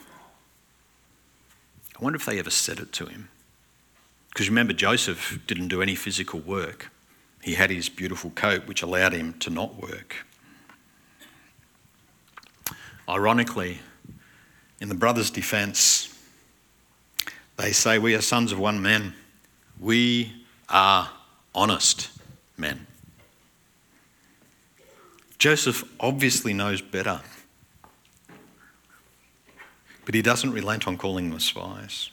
I 1.98 2.04
wonder 2.04 2.16
if 2.16 2.24
they 2.24 2.38
ever 2.38 2.50
said 2.50 2.78
it 2.78 2.92
to 2.92 3.06
him. 3.06 3.28
Because 4.28 4.48
remember, 4.48 4.72
Joseph 4.72 5.40
didn't 5.46 5.68
do 5.68 5.82
any 5.82 5.94
physical 5.94 6.40
work, 6.40 6.90
he 7.42 7.54
had 7.54 7.70
his 7.70 7.88
beautiful 7.88 8.30
coat, 8.30 8.66
which 8.66 8.82
allowed 8.82 9.12
him 9.12 9.34
to 9.40 9.50
not 9.50 9.80
work. 9.80 10.24
Ironically, 13.08 13.80
in 14.80 14.88
the 14.88 14.94
brothers' 14.94 15.30
defense, 15.30 16.08
they 17.56 17.72
say, 17.72 17.98
We 17.98 18.14
are 18.14 18.22
sons 18.22 18.52
of 18.52 18.58
one 18.58 18.80
man. 18.80 19.14
We 19.80 20.44
are 20.68 21.10
honest 21.54 22.10
men. 22.56 22.86
Joseph 25.38 25.82
obviously 25.98 26.54
knows 26.54 26.80
better. 26.80 27.20
But 30.04 30.14
he 30.14 30.22
doesn't 30.22 30.52
relent 30.52 30.86
on 30.86 30.96
calling 30.96 31.30
them 31.30 31.40
spies. 31.40 32.11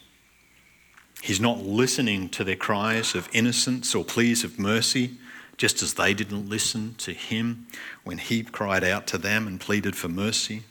He's 1.21 1.39
not 1.39 1.60
listening 1.60 2.29
to 2.29 2.43
their 2.43 2.55
cries 2.55 3.13
of 3.15 3.29
innocence 3.34 3.93
or 3.93 4.05
pleas 4.05 4.43
of 4.43 4.58
mercy, 4.58 5.17
just 5.58 5.84
as 5.84 5.95
they 5.95 6.13
didn't 6.13 6.49
listen 6.49 6.95
to 6.99 7.12
him 7.12 7.67
when 8.03 8.17
he 8.17 8.43
cried 8.43 8.84
out 8.84 9.05
to 9.08 9.17
them 9.17 9.45
and 9.45 9.60
pleaded 9.60 9.95
for 9.95 10.08
mercy. 10.08 10.63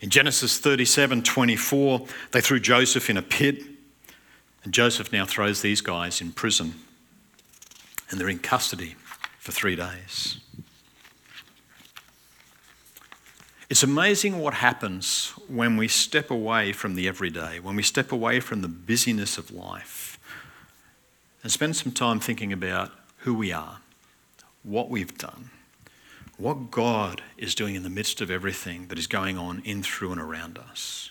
In 0.00 0.10
Genesis 0.10 0.58
37 0.58 1.22
24, 1.22 2.06
they 2.32 2.40
threw 2.40 2.60
Joseph 2.60 3.10
in 3.10 3.16
a 3.16 3.22
pit, 3.22 3.62
and 4.64 4.72
Joseph 4.72 5.12
now 5.12 5.26
throws 5.26 5.62
these 5.62 5.80
guys 5.80 6.20
in 6.20 6.32
prison, 6.32 6.74
and 8.10 8.18
they're 8.18 8.28
in 8.28 8.38
custody 8.38 8.96
for 9.38 9.52
three 9.52 9.76
days. 9.76 10.38
It's 13.68 13.82
amazing 13.82 14.38
what 14.38 14.54
happens 14.54 15.32
when 15.48 15.76
we 15.76 15.88
step 15.88 16.30
away 16.30 16.72
from 16.72 16.94
the 16.94 17.08
everyday, 17.08 17.58
when 17.58 17.74
we 17.74 17.82
step 17.82 18.12
away 18.12 18.38
from 18.38 18.62
the 18.62 18.68
busyness 18.68 19.38
of 19.38 19.50
life 19.50 20.18
and 21.42 21.50
spend 21.50 21.74
some 21.74 21.90
time 21.90 22.20
thinking 22.20 22.52
about 22.52 22.92
who 23.18 23.34
we 23.34 23.52
are, 23.52 23.78
what 24.62 24.88
we've 24.88 25.18
done, 25.18 25.50
what 26.38 26.70
God 26.70 27.22
is 27.36 27.56
doing 27.56 27.74
in 27.74 27.82
the 27.82 27.90
midst 27.90 28.20
of 28.20 28.30
everything 28.30 28.86
that 28.86 28.98
is 28.98 29.08
going 29.08 29.36
on 29.36 29.62
in, 29.64 29.82
through, 29.82 30.12
and 30.12 30.20
around 30.20 30.58
us. 30.58 31.10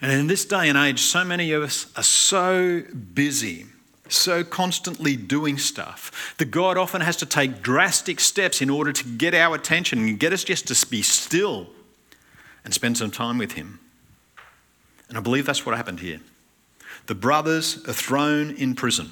And 0.00 0.10
in 0.10 0.28
this 0.28 0.46
day 0.46 0.68
and 0.68 0.78
age, 0.78 1.00
so 1.00 1.24
many 1.24 1.52
of 1.52 1.62
us 1.62 1.92
are 1.94 2.02
so 2.02 2.82
busy 3.14 3.66
so 4.12 4.44
constantly 4.44 5.16
doing 5.16 5.58
stuff 5.58 6.34
that 6.38 6.50
God 6.50 6.76
often 6.76 7.00
has 7.00 7.16
to 7.16 7.26
take 7.26 7.62
drastic 7.62 8.20
steps 8.20 8.60
in 8.60 8.70
order 8.70 8.92
to 8.92 9.04
get 9.04 9.34
our 9.34 9.54
attention 9.54 10.00
and 10.00 10.18
get 10.18 10.32
us 10.32 10.44
just 10.44 10.68
to 10.68 10.86
be 10.88 11.02
still 11.02 11.68
and 12.64 12.74
spend 12.74 12.98
some 12.98 13.10
time 13.10 13.38
with 13.38 13.52
Him. 13.52 13.80
And 15.08 15.18
I 15.18 15.20
believe 15.20 15.46
that's 15.46 15.66
what 15.66 15.76
happened 15.76 16.00
here. 16.00 16.20
The 17.06 17.14
brothers 17.14 17.84
are 17.88 17.92
thrown 17.92 18.50
in 18.52 18.74
prison. 18.74 19.10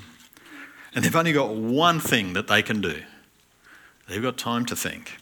And 0.94 1.04
they've 1.04 1.14
only 1.14 1.32
got 1.32 1.54
one 1.54 2.00
thing 2.00 2.32
that 2.32 2.48
they 2.48 2.62
can 2.62 2.80
do 2.80 3.02
they've 4.08 4.22
got 4.22 4.38
time 4.38 4.64
to 4.64 4.74
think. 4.74 5.18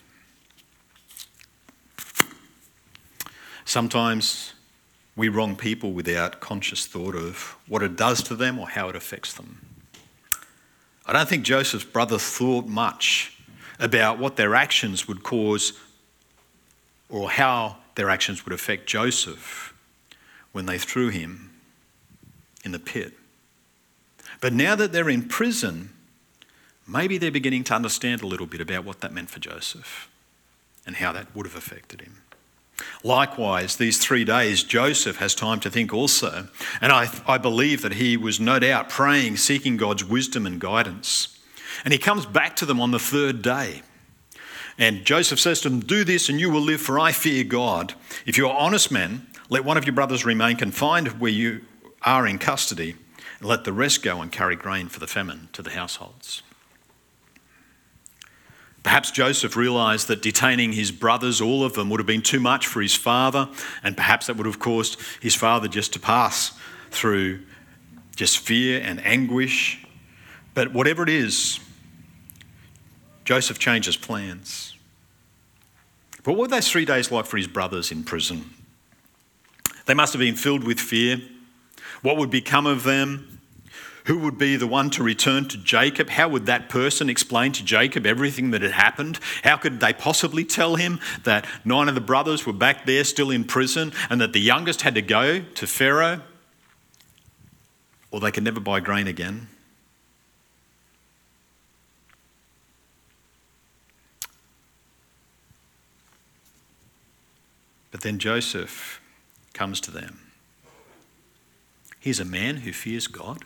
Sometimes 3.64 4.52
we 5.16 5.28
wrong 5.28 5.56
people 5.56 5.92
without 5.92 6.40
conscious 6.40 6.86
thought 6.86 7.16
of 7.16 7.56
what 7.66 7.82
it 7.82 7.96
does 7.96 8.22
to 8.22 8.36
them 8.36 8.60
or 8.60 8.68
how 8.68 8.88
it 8.88 8.94
affects 8.94 9.32
them. 9.34 9.65
I 11.06 11.12
don't 11.12 11.28
think 11.28 11.44
Joseph's 11.44 11.84
brothers 11.84 12.22
thought 12.22 12.66
much 12.66 13.38
about 13.78 14.18
what 14.18 14.36
their 14.36 14.54
actions 14.54 15.06
would 15.06 15.22
cause 15.22 15.72
or 17.08 17.30
how 17.30 17.76
their 17.94 18.10
actions 18.10 18.44
would 18.44 18.52
affect 18.52 18.86
Joseph 18.86 19.72
when 20.52 20.66
they 20.66 20.78
threw 20.78 21.08
him 21.08 21.50
in 22.64 22.72
the 22.72 22.78
pit. 22.78 23.12
But 24.40 24.52
now 24.52 24.74
that 24.74 24.92
they're 24.92 25.08
in 25.08 25.28
prison, 25.28 25.90
maybe 26.86 27.18
they're 27.18 27.30
beginning 27.30 27.64
to 27.64 27.74
understand 27.74 28.22
a 28.22 28.26
little 28.26 28.46
bit 28.46 28.60
about 28.60 28.84
what 28.84 29.00
that 29.00 29.12
meant 29.12 29.30
for 29.30 29.38
Joseph 29.38 30.08
and 30.84 30.96
how 30.96 31.12
that 31.12 31.34
would 31.34 31.46
have 31.46 31.56
affected 31.56 32.00
him. 32.00 32.22
Likewise, 33.02 33.76
these 33.76 33.98
three 33.98 34.24
days, 34.24 34.62
Joseph 34.62 35.16
has 35.16 35.34
time 35.34 35.60
to 35.60 35.70
think 35.70 35.92
also. 35.94 36.48
And 36.80 36.92
I, 36.92 37.08
I 37.26 37.38
believe 37.38 37.82
that 37.82 37.94
he 37.94 38.16
was 38.16 38.40
no 38.40 38.58
doubt 38.58 38.88
praying, 38.88 39.38
seeking 39.38 39.76
God's 39.76 40.04
wisdom 40.04 40.46
and 40.46 40.60
guidance. 40.60 41.38
And 41.84 41.92
he 41.92 41.98
comes 41.98 42.26
back 42.26 42.56
to 42.56 42.66
them 42.66 42.80
on 42.80 42.90
the 42.90 42.98
third 42.98 43.42
day. 43.42 43.82
And 44.78 45.04
Joseph 45.04 45.40
says 45.40 45.60
to 45.62 45.70
them, 45.70 45.80
Do 45.80 46.04
this 46.04 46.28
and 46.28 46.38
you 46.38 46.50
will 46.50 46.60
live, 46.60 46.80
for 46.80 46.98
I 46.98 47.12
fear 47.12 47.44
God. 47.44 47.94
If 48.26 48.36
you 48.36 48.46
are 48.48 48.56
honest 48.56 48.90
men, 48.90 49.26
let 49.48 49.64
one 49.64 49.76
of 49.76 49.84
your 49.84 49.94
brothers 49.94 50.24
remain 50.24 50.56
confined 50.56 51.20
where 51.20 51.30
you 51.30 51.62
are 52.02 52.26
in 52.26 52.38
custody, 52.38 52.94
and 53.38 53.48
let 53.48 53.64
the 53.64 53.72
rest 53.72 54.02
go 54.02 54.20
and 54.20 54.30
carry 54.30 54.56
grain 54.56 54.88
for 54.88 55.00
the 55.00 55.06
famine 55.06 55.48
to 55.52 55.62
the 55.62 55.70
households. 55.70 56.42
Perhaps 58.86 59.10
Joseph 59.10 59.56
realized 59.56 60.06
that 60.06 60.22
detaining 60.22 60.70
his 60.70 60.92
brothers, 60.92 61.40
all 61.40 61.64
of 61.64 61.72
them, 61.72 61.90
would 61.90 61.98
have 61.98 62.06
been 62.06 62.22
too 62.22 62.38
much 62.38 62.68
for 62.68 62.80
his 62.80 62.94
father, 62.94 63.48
and 63.82 63.96
perhaps 63.96 64.28
that 64.28 64.36
would 64.36 64.46
have 64.46 64.60
caused 64.60 64.96
his 65.20 65.34
father 65.34 65.66
just 65.66 65.92
to 65.94 65.98
pass 65.98 66.56
through 66.92 67.40
just 68.14 68.38
fear 68.38 68.80
and 68.80 69.04
anguish. 69.04 69.84
But 70.54 70.72
whatever 70.72 71.02
it 71.02 71.08
is, 71.08 71.58
Joseph 73.24 73.58
changes 73.58 73.96
plans. 73.96 74.76
But 76.22 76.34
what 76.34 76.42
were 76.42 76.46
those 76.46 76.70
three 76.70 76.84
days 76.84 77.10
like 77.10 77.26
for 77.26 77.38
his 77.38 77.48
brothers 77.48 77.90
in 77.90 78.04
prison? 78.04 78.50
They 79.86 79.94
must 79.94 80.12
have 80.12 80.20
been 80.20 80.36
filled 80.36 80.62
with 80.62 80.78
fear. 80.78 81.20
What 82.02 82.18
would 82.18 82.30
become 82.30 82.66
of 82.66 82.84
them? 82.84 83.35
Who 84.06 84.18
would 84.18 84.38
be 84.38 84.54
the 84.54 84.68
one 84.68 84.90
to 84.90 85.02
return 85.02 85.48
to 85.48 85.58
Jacob? 85.58 86.10
How 86.10 86.28
would 86.28 86.46
that 86.46 86.68
person 86.68 87.10
explain 87.10 87.50
to 87.52 87.64
Jacob 87.64 88.06
everything 88.06 88.52
that 88.52 88.62
had 88.62 88.70
happened? 88.70 89.18
How 89.42 89.56
could 89.56 89.80
they 89.80 89.92
possibly 89.92 90.44
tell 90.44 90.76
him 90.76 91.00
that 91.24 91.44
nine 91.64 91.88
of 91.88 91.96
the 91.96 92.00
brothers 92.00 92.46
were 92.46 92.52
back 92.52 92.86
there 92.86 93.02
still 93.02 93.32
in 93.32 93.42
prison 93.42 93.92
and 94.08 94.20
that 94.20 94.32
the 94.32 94.40
youngest 94.40 94.82
had 94.82 94.94
to 94.94 95.02
go 95.02 95.40
to 95.40 95.66
Pharaoh? 95.66 96.22
Or 98.12 98.20
they 98.20 98.30
could 98.30 98.44
never 98.44 98.60
buy 98.60 98.78
grain 98.78 99.08
again? 99.08 99.48
But 107.90 108.02
then 108.02 108.20
Joseph 108.20 109.00
comes 109.52 109.80
to 109.80 109.90
them. 109.90 110.20
He's 111.98 112.20
a 112.20 112.24
man 112.24 112.58
who 112.58 112.72
fears 112.72 113.08
God. 113.08 113.44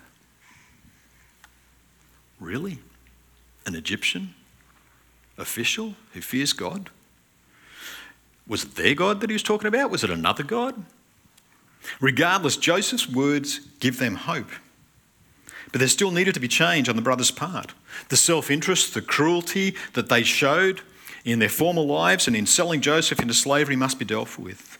Really? 2.41 2.79
An 3.67 3.75
Egyptian 3.75 4.35
official 5.39 5.95
who 6.13 6.21
fears 6.21 6.53
God? 6.53 6.91
Was 8.47 8.65
it 8.65 8.75
their 8.75 8.95
God 8.95 9.21
that 9.21 9.31
he 9.31 9.35
was 9.35 9.43
talking 9.43 9.69
about? 9.69 9.91
Was 9.91 10.03
it 10.03 10.11
another 10.11 10.43
God? 10.43 10.83
Regardless, 12.01 12.57
Joseph's 12.57 13.09
words 13.09 13.61
give 13.79 13.99
them 13.99 14.17
hope. 14.17 14.51
But 15.71 15.79
there 15.79 15.89
still 15.89 16.11
needed 16.11 16.35
to 16.35 16.41
be 16.41 16.49
change 16.49 16.89
on 16.89 16.97
the 16.97 17.03
brothers' 17.03 17.31
part. 17.31 17.75
The 18.09 18.17
self 18.17 18.51
interest, 18.51 18.95
the 18.95 19.03
cruelty 19.03 19.77
that 19.93 20.09
they 20.09 20.23
showed 20.23 20.81
in 21.25 21.39
their 21.39 21.49
former 21.49 21.83
lives 21.83 22.27
and 22.27 22.35
in 22.35 22.47
selling 22.47 22.81
Joseph 22.81 23.21
into 23.21 23.35
slavery 23.35 23.77
must 23.77 23.99
be 23.99 24.05
dealt 24.05 24.39
with. 24.39 24.79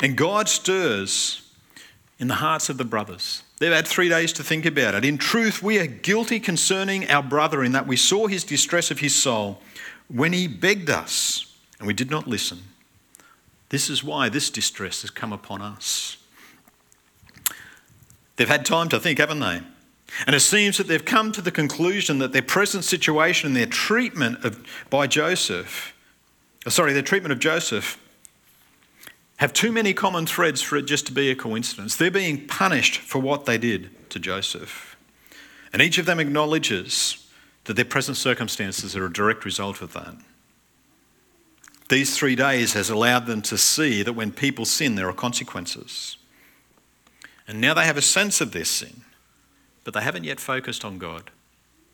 And 0.00 0.16
God 0.16 0.48
stirs 0.48 1.42
in 2.18 2.28
the 2.28 2.34
hearts 2.34 2.68
of 2.68 2.78
the 2.78 2.84
brothers 2.84 3.42
They've 3.62 3.72
had 3.72 3.86
three 3.86 4.08
days 4.08 4.32
to 4.32 4.42
think 4.42 4.66
about 4.66 4.96
it. 4.96 5.04
In 5.04 5.18
truth, 5.18 5.62
we 5.62 5.78
are 5.78 5.86
guilty 5.86 6.40
concerning 6.40 7.08
our 7.08 7.22
brother 7.22 7.62
in 7.62 7.70
that 7.70 7.86
we 7.86 7.96
saw 7.96 8.26
his 8.26 8.42
distress 8.42 8.90
of 8.90 8.98
his 8.98 9.14
soul 9.14 9.62
when 10.08 10.32
he 10.32 10.48
begged 10.48 10.90
us 10.90 11.46
and 11.78 11.86
we 11.86 11.94
did 11.94 12.10
not 12.10 12.26
listen. 12.26 12.58
This 13.68 13.88
is 13.88 14.02
why 14.02 14.28
this 14.28 14.50
distress 14.50 15.02
has 15.02 15.10
come 15.10 15.32
upon 15.32 15.62
us. 15.62 16.16
They've 18.34 18.48
had 18.48 18.66
time 18.66 18.88
to 18.88 18.98
think, 18.98 19.20
haven't 19.20 19.38
they? 19.38 19.60
And 20.26 20.34
it 20.34 20.40
seems 20.40 20.76
that 20.78 20.88
they've 20.88 21.04
come 21.04 21.30
to 21.30 21.40
the 21.40 21.52
conclusion 21.52 22.18
that 22.18 22.32
their 22.32 22.42
present 22.42 22.82
situation 22.82 23.46
and 23.46 23.56
their 23.56 23.66
treatment 23.66 24.44
of, 24.44 24.60
by 24.90 25.06
Joseph, 25.06 25.94
sorry, 26.66 26.92
their 26.92 27.00
treatment 27.00 27.32
of 27.32 27.38
Joseph 27.38 28.01
have 29.42 29.52
too 29.52 29.72
many 29.72 29.92
common 29.92 30.24
threads 30.24 30.62
for 30.62 30.76
it 30.76 30.82
just 30.82 31.04
to 31.04 31.12
be 31.12 31.28
a 31.28 31.34
coincidence. 31.34 31.96
They're 31.96 32.12
being 32.12 32.46
punished 32.46 32.98
for 32.98 33.18
what 33.18 33.44
they 33.44 33.58
did 33.58 33.90
to 34.10 34.20
Joseph. 34.20 34.96
And 35.72 35.82
each 35.82 35.98
of 35.98 36.06
them 36.06 36.20
acknowledges 36.20 37.28
that 37.64 37.74
their 37.74 37.84
present 37.84 38.16
circumstances 38.16 38.94
are 38.94 39.04
a 39.04 39.12
direct 39.12 39.44
result 39.44 39.82
of 39.82 39.94
that. 39.94 40.14
These 41.88 42.16
three 42.16 42.36
days 42.36 42.74
has 42.74 42.88
allowed 42.88 43.26
them 43.26 43.42
to 43.42 43.58
see 43.58 44.04
that 44.04 44.12
when 44.12 44.30
people 44.30 44.64
sin, 44.64 44.94
there 44.94 45.08
are 45.08 45.12
consequences. 45.12 46.18
And 47.48 47.60
now 47.60 47.74
they 47.74 47.84
have 47.84 47.96
a 47.96 48.02
sense 48.02 48.40
of 48.40 48.52
their 48.52 48.64
sin, 48.64 49.00
but 49.82 49.92
they 49.92 50.02
haven't 50.02 50.22
yet 50.22 50.38
focused 50.38 50.84
on 50.84 50.98
God. 50.98 51.32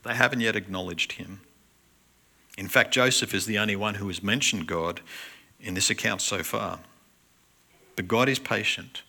They 0.02 0.14
haven't 0.14 0.40
yet 0.40 0.54
acknowledged 0.54 1.12
Him. 1.12 1.40
In 2.58 2.68
fact, 2.68 2.92
Joseph 2.92 3.32
is 3.32 3.46
the 3.46 3.58
only 3.58 3.74
one 3.74 3.94
who 3.94 4.08
has 4.08 4.22
mentioned 4.22 4.66
God 4.66 5.00
in 5.58 5.72
this 5.72 5.88
account 5.88 6.20
so 6.20 6.42
far. 6.42 6.80
But 7.98 8.06
God 8.06 8.28
is 8.28 8.38
patient. 8.38 9.02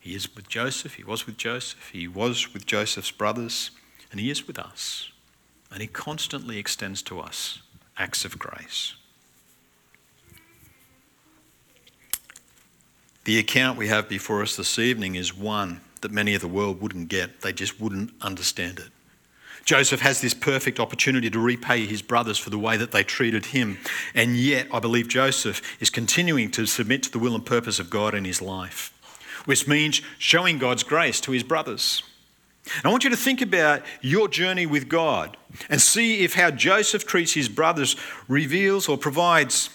He 0.00 0.14
is 0.14 0.34
with 0.34 0.48
Joseph, 0.48 0.94
he 0.94 1.04
was 1.04 1.26
with 1.26 1.36
Joseph, 1.36 1.90
he 1.92 2.08
was 2.08 2.54
with 2.54 2.64
Joseph's 2.64 3.10
brothers, 3.10 3.70
and 4.10 4.18
he 4.18 4.30
is 4.30 4.46
with 4.46 4.58
us. 4.58 5.12
And 5.70 5.82
he 5.82 5.88
constantly 5.88 6.56
extends 6.56 7.02
to 7.02 7.20
us 7.20 7.58
acts 7.98 8.24
of 8.24 8.38
grace. 8.38 8.94
The 13.24 13.38
account 13.38 13.76
we 13.76 13.88
have 13.88 14.08
before 14.08 14.40
us 14.40 14.56
this 14.56 14.78
evening 14.78 15.14
is 15.14 15.36
one 15.36 15.82
that 16.00 16.10
many 16.10 16.34
of 16.34 16.40
the 16.40 16.48
world 16.48 16.80
wouldn't 16.80 17.08
get, 17.10 17.42
they 17.42 17.52
just 17.52 17.78
wouldn't 17.78 18.10
understand 18.22 18.78
it. 18.78 18.88
Joseph 19.64 20.00
has 20.00 20.20
this 20.20 20.34
perfect 20.34 20.80
opportunity 20.80 21.30
to 21.30 21.38
repay 21.38 21.86
his 21.86 22.02
brothers 22.02 22.38
for 22.38 22.50
the 22.50 22.58
way 22.58 22.76
that 22.76 22.92
they 22.92 23.02
treated 23.02 23.46
him. 23.46 23.78
And 24.14 24.36
yet, 24.36 24.66
I 24.72 24.80
believe 24.80 25.08
Joseph 25.08 25.60
is 25.80 25.90
continuing 25.90 26.50
to 26.52 26.66
submit 26.66 27.02
to 27.04 27.10
the 27.10 27.18
will 27.18 27.34
and 27.34 27.44
purpose 27.44 27.78
of 27.78 27.90
God 27.90 28.14
in 28.14 28.24
his 28.24 28.40
life, 28.40 28.92
which 29.44 29.68
means 29.68 30.00
showing 30.18 30.58
God's 30.58 30.82
grace 30.82 31.20
to 31.22 31.32
his 31.32 31.42
brothers. 31.42 32.02
And 32.76 32.86
I 32.86 32.90
want 32.90 33.04
you 33.04 33.10
to 33.10 33.16
think 33.16 33.40
about 33.40 33.82
your 34.00 34.28
journey 34.28 34.66
with 34.66 34.88
God 34.88 35.36
and 35.70 35.80
see 35.80 36.20
if 36.24 36.34
how 36.34 36.50
Joseph 36.50 37.06
treats 37.06 37.32
his 37.32 37.48
brothers 37.48 37.96
reveals 38.26 38.88
or 38.88 38.98
provides 38.98 39.70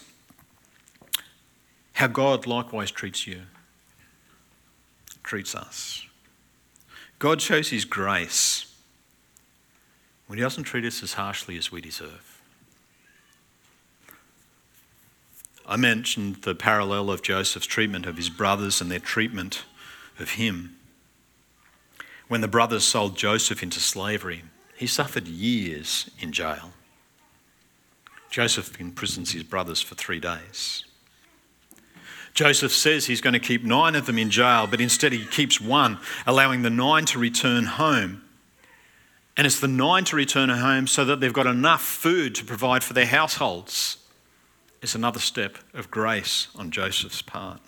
how 1.94 2.06
God 2.06 2.46
likewise 2.46 2.90
treats 2.90 3.26
you, 3.26 3.42
treats 5.22 5.54
us. 5.54 6.04
God 7.18 7.40
shows 7.40 7.70
his 7.70 7.84
grace 7.84 8.73
when 10.26 10.38
He 10.38 10.42
doesn't 10.42 10.64
treat 10.64 10.84
us 10.84 11.02
as 11.02 11.14
harshly 11.14 11.56
as 11.56 11.70
we 11.70 11.80
deserve. 11.80 12.34
I 15.66 15.76
mentioned 15.76 16.36
the 16.42 16.54
parallel 16.54 17.10
of 17.10 17.22
Joseph's 17.22 17.66
treatment 17.66 18.04
of 18.04 18.16
his 18.16 18.28
brothers 18.28 18.80
and 18.80 18.90
their 18.90 18.98
treatment 18.98 19.64
of 20.18 20.32
him. 20.32 20.76
When 22.28 22.42
the 22.42 22.48
brothers 22.48 22.84
sold 22.84 23.16
Joseph 23.16 23.62
into 23.62 23.80
slavery, 23.80 24.44
he 24.76 24.86
suffered 24.86 25.26
years 25.26 26.10
in 26.20 26.32
jail. 26.32 26.72
Joseph 28.30 28.78
imprisons 28.80 29.32
his 29.32 29.42
brothers 29.42 29.80
for 29.80 29.94
three 29.94 30.20
days. 30.20 30.84
Joseph 32.34 32.72
says 32.72 33.06
he's 33.06 33.20
going 33.20 33.32
to 33.32 33.38
keep 33.38 33.62
nine 33.62 33.94
of 33.94 34.06
them 34.06 34.18
in 34.18 34.28
jail, 34.28 34.66
but 34.66 34.80
instead 34.80 35.12
he 35.12 35.24
keeps 35.24 35.60
one, 35.60 35.98
allowing 36.26 36.62
the 36.62 36.70
nine 36.70 37.04
to 37.06 37.18
return 37.18 37.64
home 37.64 38.23
and 39.36 39.46
it's 39.46 39.60
the 39.60 39.68
nine 39.68 40.04
to 40.04 40.16
return 40.16 40.48
home 40.48 40.86
so 40.86 41.04
that 41.04 41.20
they've 41.20 41.32
got 41.32 41.46
enough 41.46 41.82
food 41.82 42.34
to 42.36 42.44
provide 42.44 42.84
for 42.84 42.92
their 42.92 43.06
households. 43.06 43.98
It's 44.80 44.94
another 44.94 45.20
step 45.20 45.56
of 45.72 45.90
grace 45.90 46.48
on 46.54 46.70
Joseph's 46.70 47.22
part. 47.22 47.60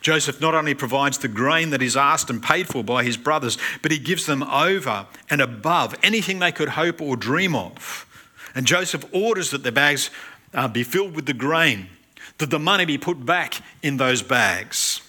Joseph 0.00 0.40
not 0.40 0.54
only 0.54 0.74
provides 0.74 1.18
the 1.18 1.28
grain 1.28 1.70
that 1.70 1.82
is 1.82 1.96
asked 1.96 2.30
and 2.30 2.42
paid 2.42 2.68
for 2.68 2.82
by 2.82 3.04
his 3.04 3.16
brothers, 3.16 3.58
but 3.82 3.90
he 3.90 3.98
gives 3.98 4.26
them 4.26 4.42
over 4.44 5.06
and 5.28 5.40
above 5.40 5.94
anything 6.02 6.38
they 6.38 6.52
could 6.52 6.70
hope 6.70 7.00
or 7.00 7.16
dream 7.16 7.54
of. 7.54 8.06
And 8.54 8.66
Joseph 8.66 9.04
orders 9.12 9.50
that 9.50 9.62
the 9.62 9.72
bags 9.72 10.10
uh, 10.54 10.68
be 10.68 10.84
filled 10.84 11.14
with 11.14 11.26
the 11.26 11.34
grain, 11.34 11.88
that 12.38 12.50
the 12.50 12.58
money 12.58 12.84
be 12.84 12.98
put 12.98 13.24
back 13.24 13.60
in 13.82 13.96
those 13.96 14.22
bags, 14.22 15.00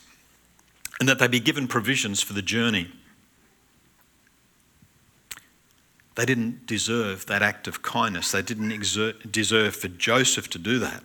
and 1.00 1.08
that 1.08 1.20
they 1.20 1.28
be 1.28 1.40
given 1.40 1.68
provisions 1.68 2.22
for 2.22 2.34
the 2.34 2.42
journey. 2.42 2.92
They 6.16 6.26
didn't 6.26 6.68
deserve 6.68 7.26
that 7.26 7.42
act 7.42 7.68
of 7.68 7.82
kindness. 7.82 8.32
They 8.32 8.42
didn't 8.42 8.72
exert, 8.72 9.32
deserve 9.32 9.76
for 9.76 9.88
Joseph 9.88 10.50
to 10.52 10.60
do 10.60 10.80
that. 10.80 11.04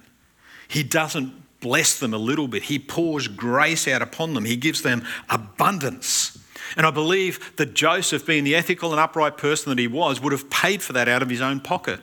He 0.68 0.83
doesn't 0.83 1.33
bless 1.61 1.99
them 1.99 2.14
a 2.14 2.18
little 2.18 2.47
bit, 2.47 2.64
he 2.64 2.79
pours 2.79 3.27
grace 3.27 3.88
out 3.88 4.03
upon 4.03 4.35
them, 4.35 4.44
he 4.44 4.57
gives 4.57 4.83
them 4.83 5.05
abundance. 5.29 6.38
And 6.77 6.87
I 6.87 6.90
believe 6.90 7.57
that 7.57 7.75
Joseph, 7.75 8.27
being 8.27 8.44
the 8.44 8.55
ethical 8.55 8.92
and 8.92 9.01
upright 9.01 9.38
person 9.38 9.71
that 9.71 9.79
he 9.79 9.88
was, 9.88 10.21
would 10.21 10.33
have 10.33 10.51
paid 10.51 10.83
for 10.83 10.92
that 10.92 11.09
out 11.09 11.23
of 11.23 11.31
his 11.31 11.40
own 11.40 11.61
pocket. 11.61 12.01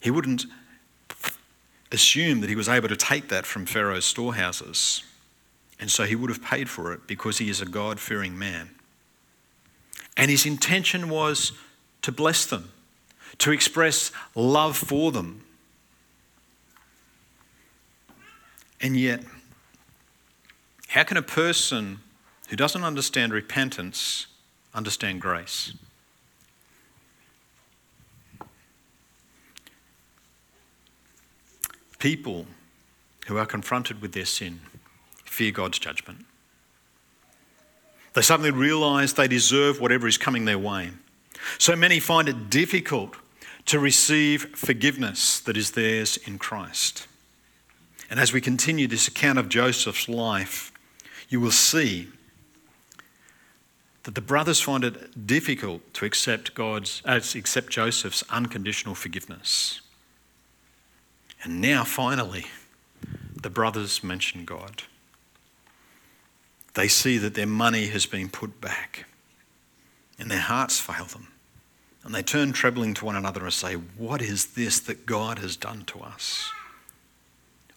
He 0.00 0.10
wouldn't 0.10 0.46
assume 1.92 2.40
that 2.40 2.48
he 2.48 2.56
was 2.56 2.68
able 2.68 2.88
to 2.88 2.96
take 2.96 3.28
that 3.28 3.44
from 3.46 3.66
Pharaoh's 3.66 4.06
storehouses. 4.06 5.04
And 5.78 5.90
so 5.90 6.04
he 6.04 6.16
would 6.16 6.30
have 6.30 6.42
paid 6.42 6.68
for 6.70 6.92
it 6.92 7.06
because 7.06 7.38
he 7.38 7.50
is 7.50 7.60
a 7.60 7.66
God 7.66 8.00
fearing 8.00 8.38
man. 8.38 8.70
And 10.16 10.30
his 10.30 10.46
intention 10.46 11.08
was 11.08 11.52
to 12.02 12.12
bless 12.12 12.44
them, 12.44 12.70
to 13.38 13.50
express 13.52 14.12
love 14.34 14.76
for 14.76 15.12
them. 15.12 15.44
And 18.80 18.96
yet, 18.96 19.22
how 20.88 21.04
can 21.04 21.16
a 21.16 21.22
person 21.22 22.00
who 22.48 22.56
doesn't 22.56 22.84
understand 22.84 23.32
repentance 23.32 24.26
understand 24.74 25.20
grace? 25.20 25.72
People 31.98 32.46
who 33.28 33.38
are 33.38 33.46
confronted 33.46 34.02
with 34.02 34.12
their 34.12 34.24
sin 34.24 34.60
fear 35.24 35.52
God's 35.52 35.78
judgment. 35.78 36.26
They 38.14 38.22
suddenly 38.22 38.50
realize 38.50 39.14
they 39.14 39.28
deserve 39.28 39.80
whatever 39.80 40.06
is 40.06 40.18
coming 40.18 40.44
their 40.44 40.58
way. 40.58 40.90
So 41.58 41.74
many 41.74 41.98
find 41.98 42.28
it 42.28 42.50
difficult 42.50 43.16
to 43.66 43.78
receive 43.78 44.56
forgiveness 44.56 45.40
that 45.40 45.56
is 45.56 45.72
theirs 45.72 46.16
in 46.18 46.38
Christ. 46.38 47.06
And 48.10 48.20
as 48.20 48.32
we 48.32 48.40
continue 48.40 48.86
this 48.86 49.08
account 49.08 49.38
of 49.38 49.48
Joseph's 49.48 50.08
life, 50.08 50.72
you 51.28 51.40
will 51.40 51.50
see 51.50 52.08
that 54.02 54.14
the 54.14 54.20
brothers 54.20 54.60
find 54.60 54.84
it 54.84 55.26
difficult 55.26 55.94
to 55.94 56.04
accept 56.04 56.54
God's 56.54 57.02
uh, 57.04 57.20
accept 57.34 57.70
Joseph's 57.70 58.24
unconditional 58.28 58.94
forgiveness. 58.94 59.80
And 61.44 61.60
now 61.60 61.84
finally 61.84 62.46
the 63.40 63.50
brothers 63.50 64.04
mention 64.04 64.44
God 64.44 64.82
they 66.74 66.88
see 66.88 67.18
that 67.18 67.34
their 67.34 67.46
money 67.46 67.86
has 67.86 68.06
been 68.06 68.28
put 68.28 68.60
back 68.60 69.06
and 70.18 70.30
their 70.30 70.40
hearts 70.40 70.80
fail 70.80 71.04
them. 71.04 71.28
And 72.04 72.14
they 72.14 72.22
turn 72.22 72.52
trembling 72.52 72.94
to 72.94 73.04
one 73.04 73.16
another 73.16 73.42
and 73.44 73.52
say, 73.52 73.74
What 73.74 74.20
is 74.22 74.54
this 74.54 74.80
that 74.80 75.06
God 75.06 75.38
has 75.38 75.56
done 75.56 75.84
to 75.86 76.00
us? 76.00 76.50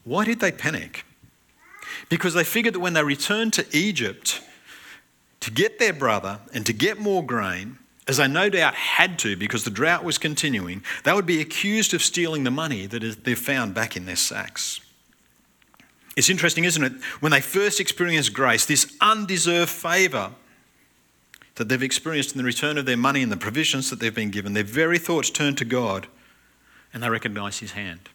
Why 0.04 0.26
did 0.26 0.40
they 0.40 0.52
panic? 0.52 1.06
Because 2.10 2.34
they 2.34 2.44
figured 2.44 2.76
that 2.76 2.80
when 2.80 2.94
they 2.94 3.04
returned 3.04 3.54
to 3.54 3.66
Egypt 3.72 4.42
to 5.42 5.52
get 5.52 5.78
their 5.78 5.94
brother 5.94 6.40
and 6.54 6.66
to 6.66 6.74
get 6.74 7.00
more 7.00 7.24
grain, 7.24 7.78
as 8.08 8.18
they 8.18 8.28
no 8.28 8.50
doubt 8.50 8.76
had 8.76 9.18
to 9.20 9.36
because 9.36 9.64
the 9.64 9.72
drought 9.72 10.04
was 10.04 10.18
continuing, 10.18 10.84
they 11.04 11.14
would 11.14 11.26
be 11.26 11.42
accused 11.42 11.94
of 11.94 12.04
stealing 12.04 12.44
the 12.44 12.52
money 12.52 12.86
that 12.88 13.24
they've 13.24 13.38
found 13.38 13.74
back 13.74 13.98
in 13.98 14.06
their 14.06 14.16
sacks. 14.16 14.80
It's 16.16 16.30
interesting, 16.30 16.64
isn't 16.64 16.84
it? 16.84 16.94
When 17.20 17.32
they 17.32 17.42
first 17.42 17.80
experience 17.80 18.30
grace, 18.30 18.66
this 18.66 18.96
undeserved 19.02 19.70
favour 19.70 20.32
that 21.56 21.70
they've 21.70 21.84
experienced 21.84 22.32
in 22.32 22.38
the 22.38 22.44
return 22.44 22.78
of 22.78 22.86
their 22.86 22.98
money 22.98 23.22
and 23.22 23.32
the 23.32 23.38
provisions 23.38 23.90
that 23.90 24.00
they've 24.00 24.16
been 24.16 24.32
given, 24.32 24.54
their 24.54 24.64
very 24.64 24.98
thoughts 24.98 25.30
turn 25.30 25.56
to 25.56 25.66
God 25.66 26.08
and 26.94 27.04
they 27.04 27.10
recognise 27.10 27.60
His 27.60 27.74
hand. 27.74 28.10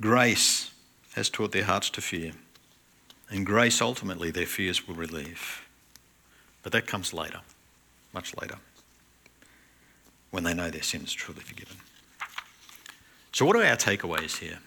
Grace 0.00 0.70
has 1.14 1.30
taught 1.30 1.52
their 1.52 1.64
hearts 1.64 1.88
to 1.90 2.02
fear, 2.02 2.32
and 3.30 3.46
grace 3.46 3.80
ultimately 3.80 4.30
their 4.30 4.46
fears 4.46 4.86
will 4.86 4.94
relieve. 4.94 5.66
But 6.62 6.72
that 6.72 6.86
comes 6.86 7.14
later, 7.14 7.40
much 8.12 8.36
later, 8.36 8.56
when 10.30 10.44
they 10.44 10.52
know 10.52 10.70
their 10.70 10.82
sins 10.82 11.12
truly 11.12 11.40
forgiven. 11.40 11.76
So, 13.32 13.44
what 13.44 13.56
are 13.56 13.64
our 13.64 13.76
takeaways 13.76 14.38
here? 14.38 14.58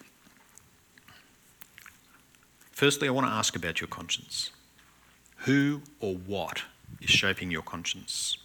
Firstly, 2.71 3.07
I 3.07 3.11
want 3.11 3.27
to 3.27 3.33
ask 3.33 3.55
about 3.55 3.81
your 3.81 3.89
conscience. 3.89 4.51
Who 5.39 5.81
or 5.99 6.15
what 6.15 6.63
is 7.01 7.09
shaping 7.09 7.51
your 7.51 7.61
conscience? 7.61 8.37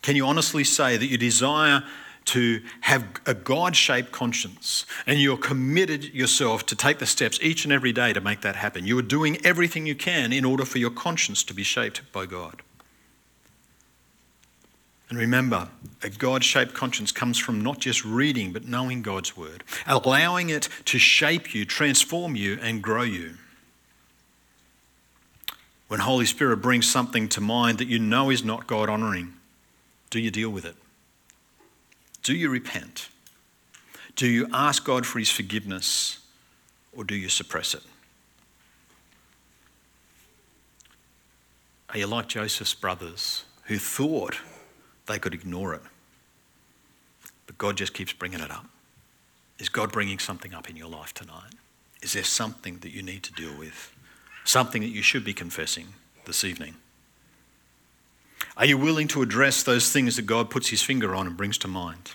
Can 0.00 0.16
you 0.16 0.24
honestly 0.24 0.64
say 0.64 0.96
that 0.96 1.06
you 1.06 1.18
desire 1.18 1.82
to 2.26 2.62
have 2.82 3.04
a 3.26 3.34
God 3.34 3.74
shaped 3.74 4.12
conscience 4.12 4.86
and 5.06 5.20
you're 5.20 5.36
committed 5.36 6.04
yourself 6.14 6.66
to 6.66 6.76
take 6.76 6.98
the 6.98 7.06
steps 7.06 7.38
each 7.42 7.64
and 7.64 7.72
every 7.72 7.92
day 7.92 8.12
to 8.12 8.20
make 8.20 8.40
that 8.42 8.56
happen? 8.56 8.86
You 8.86 8.98
are 8.98 9.02
doing 9.02 9.38
everything 9.44 9.86
you 9.86 9.94
can 9.94 10.32
in 10.32 10.44
order 10.44 10.64
for 10.64 10.78
your 10.78 10.90
conscience 10.90 11.42
to 11.44 11.54
be 11.54 11.62
shaped 11.62 12.10
by 12.12 12.26
God. 12.26 12.62
And 15.08 15.18
remember, 15.18 15.68
a 16.02 16.10
God 16.10 16.44
shaped 16.44 16.74
conscience 16.74 17.12
comes 17.12 17.38
from 17.38 17.62
not 17.62 17.78
just 17.78 18.04
reading, 18.04 18.52
but 18.52 18.66
knowing 18.66 19.00
God's 19.00 19.36
word, 19.36 19.64
allowing 19.86 20.50
it 20.50 20.68
to 20.86 20.98
shape 20.98 21.54
you, 21.54 21.64
transform 21.64 22.36
you, 22.36 22.58
and 22.60 22.82
grow 22.82 23.02
you. 23.02 23.34
When 25.88 26.00
Holy 26.00 26.26
Spirit 26.26 26.58
brings 26.58 26.86
something 26.90 27.28
to 27.30 27.40
mind 27.40 27.78
that 27.78 27.88
you 27.88 27.98
know 27.98 28.28
is 28.28 28.44
not 28.44 28.66
God 28.66 28.90
honoring, 28.90 29.32
do 30.10 30.20
you 30.20 30.30
deal 30.30 30.50
with 30.50 30.66
it? 30.66 30.76
Do 32.22 32.34
you 32.34 32.50
repent? 32.50 33.08
Do 34.14 34.26
you 34.26 34.48
ask 34.52 34.84
God 34.84 35.06
for 35.06 35.18
his 35.18 35.30
forgiveness? 35.30 36.18
Or 36.94 37.04
do 37.04 37.14
you 37.14 37.30
suppress 37.30 37.72
it? 37.72 37.82
Are 41.88 41.98
you 41.98 42.06
like 42.06 42.28
Joseph's 42.28 42.74
brothers 42.74 43.44
who 43.64 43.78
thought 43.78 44.36
they 45.08 45.18
could 45.18 45.34
ignore 45.34 45.74
it. 45.74 45.82
But 47.46 47.58
God 47.58 47.76
just 47.76 47.94
keeps 47.94 48.12
bringing 48.12 48.40
it 48.40 48.50
up. 48.50 48.66
Is 49.58 49.68
God 49.68 49.90
bringing 49.90 50.18
something 50.18 50.54
up 50.54 50.70
in 50.70 50.76
your 50.76 50.88
life 50.88 51.12
tonight? 51.12 51.54
Is 52.00 52.12
there 52.12 52.22
something 52.22 52.78
that 52.78 52.90
you 52.90 53.02
need 53.02 53.24
to 53.24 53.32
deal 53.32 53.58
with? 53.58 53.92
Something 54.44 54.82
that 54.82 54.88
you 54.88 55.02
should 55.02 55.24
be 55.24 55.34
confessing 55.34 55.88
this 56.26 56.44
evening? 56.44 56.76
Are 58.56 58.66
you 58.66 58.78
willing 58.78 59.08
to 59.08 59.22
address 59.22 59.62
those 59.62 59.90
things 59.90 60.16
that 60.16 60.26
God 60.26 60.50
puts 60.50 60.68
his 60.68 60.82
finger 60.82 61.14
on 61.14 61.26
and 61.26 61.36
brings 61.36 61.58
to 61.58 61.68
mind? 61.68 62.12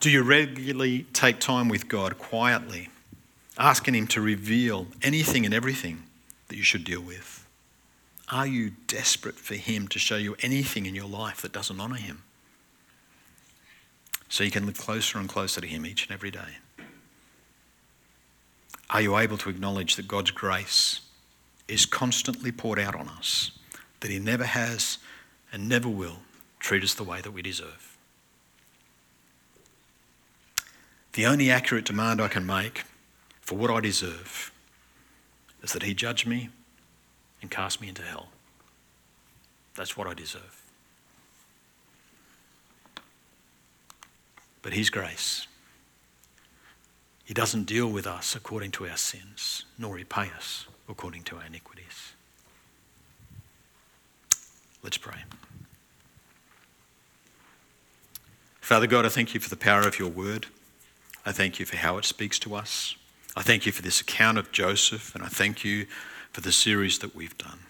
Do 0.00 0.10
you 0.10 0.22
regularly 0.22 1.06
take 1.12 1.40
time 1.40 1.68
with 1.68 1.88
God 1.88 2.18
quietly, 2.18 2.90
asking 3.56 3.94
him 3.94 4.06
to 4.08 4.20
reveal 4.20 4.88
anything 5.02 5.44
and 5.44 5.54
everything 5.54 6.02
that 6.48 6.56
you 6.56 6.62
should 6.62 6.84
deal 6.84 7.00
with? 7.00 7.45
Are 8.28 8.46
you 8.46 8.72
desperate 8.88 9.36
for 9.36 9.54
Him 9.54 9.86
to 9.88 9.98
show 9.98 10.16
you 10.16 10.36
anything 10.40 10.86
in 10.86 10.94
your 10.94 11.08
life 11.08 11.42
that 11.42 11.52
doesn't 11.52 11.80
honour 11.80 11.96
Him? 11.96 12.22
So 14.28 14.42
you 14.42 14.50
can 14.50 14.66
live 14.66 14.78
closer 14.78 15.18
and 15.18 15.28
closer 15.28 15.60
to 15.60 15.66
Him 15.66 15.86
each 15.86 16.04
and 16.04 16.12
every 16.12 16.30
day. 16.30 16.58
Are 18.90 19.00
you 19.00 19.16
able 19.16 19.36
to 19.38 19.48
acknowledge 19.48 19.96
that 19.96 20.08
God's 20.08 20.30
grace 20.30 21.00
is 21.68 21.86
constantly 21.86 22.52
poured 22.52 22.78
out 22.78 22.94
on 22.94 23.08
us, 23.08 23.52
that 24.00 24.10
He 24.10 24.18
never 24.18 24.44
has 24.44 24.98
and 25.52 25.68
never 25.68 25.88
will 25.88 26.18
treat 26.58 26.82
us 26.82 26.94
the 26.94 27.04
way 27.04 27.20
that 27.20 27.30
we 27.30 27.42
deserve? 27.42 27.96
The 31.12 31.26
only 31.26 31.50
accurate 31.50 31.84
demand 31.84 32.20
I 32.20 32.28
can 32.28 32.44
make 32.44 32.84
for 33.40 33.56
what 33.56 33.70
I 33.70 33.80
deserve 33.80 34.52
is 35.62 35.72
that 35.72 35.84
He 35.84 35.94
judge 35.94 36.26
me 36.26 36.50
and 37.46 37.50
cast 37.52 37.80
me 37.80 37.86
into 37.86 38.02
hell. 38.02 38.26
That's 39.76 39.96
what 39.96 40.08
I 40.08 40.14
deserve. 40.14 40.64
But 44.62 44.72
His 44.72 44.90
grace, 44.90 45.46
He 47.24 47.32
doesn't 47.32 47.64
deal 47.64 47.88
with 47.88 48.04
us 48.04 48.34
according 48.34 48.72
to 48.72 48.88
our 48.88 48.96
sins, 48.96 49.64
nor 49.78 49.94
repay 49.94 50.28
us 50.34 50.66
according 50.88 51.22
to 51.24 51.36
our 51.36 51.46
iniquities. 51.46 52.14
Let's 54.82 54.98
pray. 54.98 55.22
Father 58.60 58.88
God, 58.88 59.06
I 59.06 59.08
thank 59.08 59.34
you 59.34 59.38
for 59.38 59.50
the 59.50 59.56
power 59.56 59.82
of 59.82 60.00
your 60.00 60.08
word. 60.08 60.46
I 61.24 61.30
thank 61.30 61.60
you 61.60 61.66
for 61.66 61.76
how 61.76 61.96
it 61.98 62.04
speaks 62.04 62.40
to 62.40 62.56
us. 62.56 62.96
I 63.36 63.42
thank 63.42 63.66
you 63.66 63.70
for 63.70 63.82
this 63.82 64.00
account 64.00 64.36
of 64.36 64.50
Joseph, 64.50 65.14
and 65.14 65.22
I 65.22 65.28
thank 65.28 65.64
you 65.64 65.86
for 66.36 66.42
the 66.42 66.52
series 66.52 66.98
that 66.98 67.16
we've 67.16 67.38
done. 67.38 67.60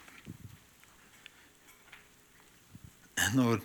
And 3.17 3.37
Lord, 3.37 3.61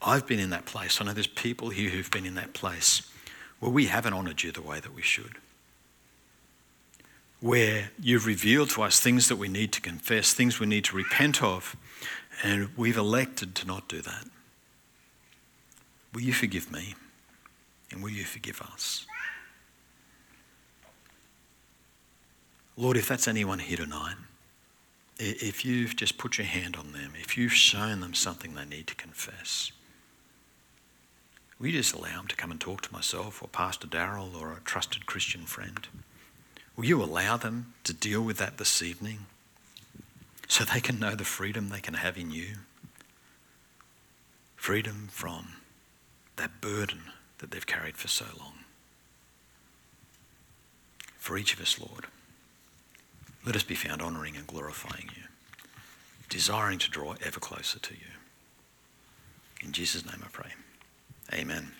I've 0.00 0.26
been 0.26 0.38
in 0.38 0.48
that 0.48 0.64
place. 0.64 0.98
I 0.98 1.04
know 1.04 1.12
there's 1.12 1.26
people 1.26 1.68
here 1.68 1.90
who've 1.90 2.10
been 2.10 2.24
in 2.24 2.34
that 2.36 2.54
place 2.54 3.02
where 3.60 3.70
we 3.70 3.88
haven't 3.88 4.14
honoured 4.14 4.42
you 4.42 4.52
the 4.52 4.62
way 4.62 4.80
that 4.80 4.94
we 4.94 5.02
should. 5.02 5.32
Where 7.40 7.90
you've 8.00 8.24
revealed 8.24 8.70
to 8.70 8.84
us 8.84 9.00
things 9.00 9.28
that 9.28 9.36
we 9.36 9.48
need 9.48 9.70
to 9.72 9.82
confess, 9.82 10.32
things 10.32 10.58
we 10.58 10.66
need 10.66 10.84
to 10.84 10.96
repent 10.96 11.42
of, 11.42 11.76
and 12.42 12.70
we've 12.74 12.96
elected 12.96 13.54
to 13.56 13.66
not 13.66 13.86
do 13.86 14.00
that. 14.00 14.24
Will 16.14 16.22
you 16.22 16.32
forgive 16.32 16.72
me? 16.72 16.94
And 17.92 18.02
will 18.02 18.08
you 18.08 18.24
forgive 18.24 18.62
us? 18.62 19.04
Lord, 22.78 22.98
if 22.98 23.08
that's 23.08 23.26
anyone 23.26 23.58
here 23.58 23.78
tonight, 23.78 24.16
if 25.18 25.64
you've 25.64 25.96
just 25.96 26.18
put 26.18 26.36
your 26.36 26.46
hand 26.46 26.76
on 26.76 26.92
them, 26.92 27.12
if 27.18 27.38
you've 27.38 27.54
shown 27.54 28.00
them 28.00 28.12
something 28.12 28.54
they 28.54 28.66
need 28.66 28.86
to 28.88 28.94
confess, 28.94 29.72
will 31.58 31.68
you 31.68 31.72
just 31.72 31.94
allow 31.94 32.18
them 32.18 32.26
to 32.26 32.36
come 32.36 32.50
and 32.50 32.60
talk 32.60 32.82
to 32.82 32.92
myself 32.92 33.42
or 33.42 33.48
Pastor 33.48 33.86
Darrell 33.86 34.36
or 34.38 34.52
a 34.52 34.60
trusted 34.60 35.06
Christian 35.06 35.42
friend? 35.42 35.88
Will 36.76 36.84
you 36.84 37.02
allow 37.02 37.38
them 37.38 37.72
to 37.84 37.94
deal 37.94 38.20
with 38.20 38.36
that 38.36 38.58
this 38.58 38.82
evening 38.82 39.20
so 40.46 40.64
they 40.64 40.80
can 40.80 40.98
know 40.98 41.14
the 41.14 41.24
freedom 41.24 41.70
they 41.70 41.80
can 41.80 41.94
have 41.94 42.18
in 42.18 42.30
you? 42.30 42.56
Freedom 44.54 45.08
from 45.10 45.54
that 46.36 46.60
burden 46.60 47.04
that 47.38 47.52
they've 47.52 47.66
carried 47.66 47.96
for 47.96 48.08
so 48.08 48.26
long. 48.38 48.52
For 51.16 51.38
each 51.38 51.54
of 51.54 51.60
us, 51.62 51.80
Lord, 51.80 52.06
let 53.46 53.54
us 53.54 53.62
be 53.62 53.76
found 53.76 54.02
honouring 54.02 54.36
and 54.36 54.46
glorifying 54.46 55.08
you, 55.16 55.22
desiring 56.28 56.78
to 56.80 56.90
draw 56.90 57.14
ever 57.24 57.38
closer 57.38 57.78
to 57.78 57.94
you. 57.94 58.10
In 59.64 59.72
Jesus' 59.72 60.04
name 60.04 60.20
I 60.22 60.28
pray. 60.32 60.50
Amen. 61.32 61.70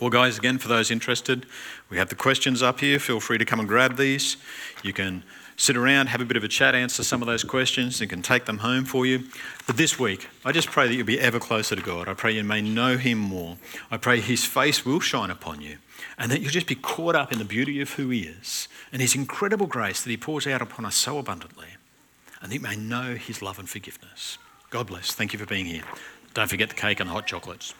Well, 0.00 0.10
guys, 0.10 0.36
again, 0.36 0.58
for 0.58 0.68
those 0.68 0.90
interested, 0.90 1.46
we 1.88 1.96
have 1.96 2.10
the 2.10 2.16
questions 2.16 2.62
up 2.62 2.80
here. 2.80 2.98
Feel 2.98 3.20
free 3.20 3.38
to 3.38 3.44
come 3.46 3.60
and 3.60 3.68
grab 3.68 3.96
these. 3.96 4.36
You 4.82 4.92
can 4.92 5.22
sit 5.56 5.76
around, 5.76 6.08
have 6.08 6.20
a 6.20 6.24
bit 6.24 6.36
of 6.36 6.44
a 6.44 6.48
chat, 6.48 6.74
answer 6.74 7.02
some 7.02 7.22
of 7.22 7.26
those 7.26 7.44
questions, 7.44 8.00
and 8.00 8.10
can 8.10 8.22
take 8.22 8.44
them 8.44 8.58
home 8.58 8.84
for 8.84 9.06
you. 9.06 9.24
But 9.66 9.76
this 9.76 9.98
week, 9.98 10.28
I 10.44 10.52
just 10.52 10.70
pray 10.70 10.86
that 10.86 10.94
you'll 10.94 11.06
be 11.06 11.18
ever 11.20 11.40
closer 11.40 11.74
to 11.74 11.82
God. 11.82 12.08
I 12.08 12.14
pray 12.14 12.32
you 12.32 12.44
may 12.44 12.60
know 12.60 12.96
Him 12.96 13.18
more. 13.18 13.56
I 13.90 13.96
pray 13.96 14.20
His 14.20 14.44
face 14.44 14.84
will 14.84 15.00
shine 15.00 15.30
upon 15.30 15.60
you, 15.60 15.78
and 16.18 16.30
that 16.30 16.40
you'll 16.40 16.50
just 16.50 16.66
be 16.66 16.74
caught 16.74 17.16
up 17.16 17.32
in 17.32 17.38
the 17.38 17.44
beauty 17.44 17.80
of 17.80 17.94
who 17.94 18.10
He 18.10 18.22
is 18.22 18.68
and 18.92 19.02
His 19.02 19.14
incredible 19.14 19.66
grace 19.66 20.02
that 20.02 20.10
He 20.10 20.16
pours 20.16 20.46
out 20.46 20.62
upon 20.62 20.84
us 20.84 20.96
so 20.96 21.18
abundantly, 21.18 21.68
and 22.40 22.50
that 22.50 22.54
you 22.54 22.60
may 22.60 22.76
know 22.76 23.14
His 23.14 23.42
love 23.42 23.58
and 23.58 23.68
forgiveness. 23.68 24.38
God 24.70 24.86
bless. 24.88 25.12
Thank 25.12 25.32
you 25.32 25.38
for 25.38 25.46
being 25.46 25.66
here. 25.66 25.84
Don't 26.34 26.50
forget 26.50 26.68
the 26.68 26.74
cake 26.74 27.00
and 27.00 27.08
the 27.08 27.14
hot 27.14 27.26
chocolates. 27.26 27.72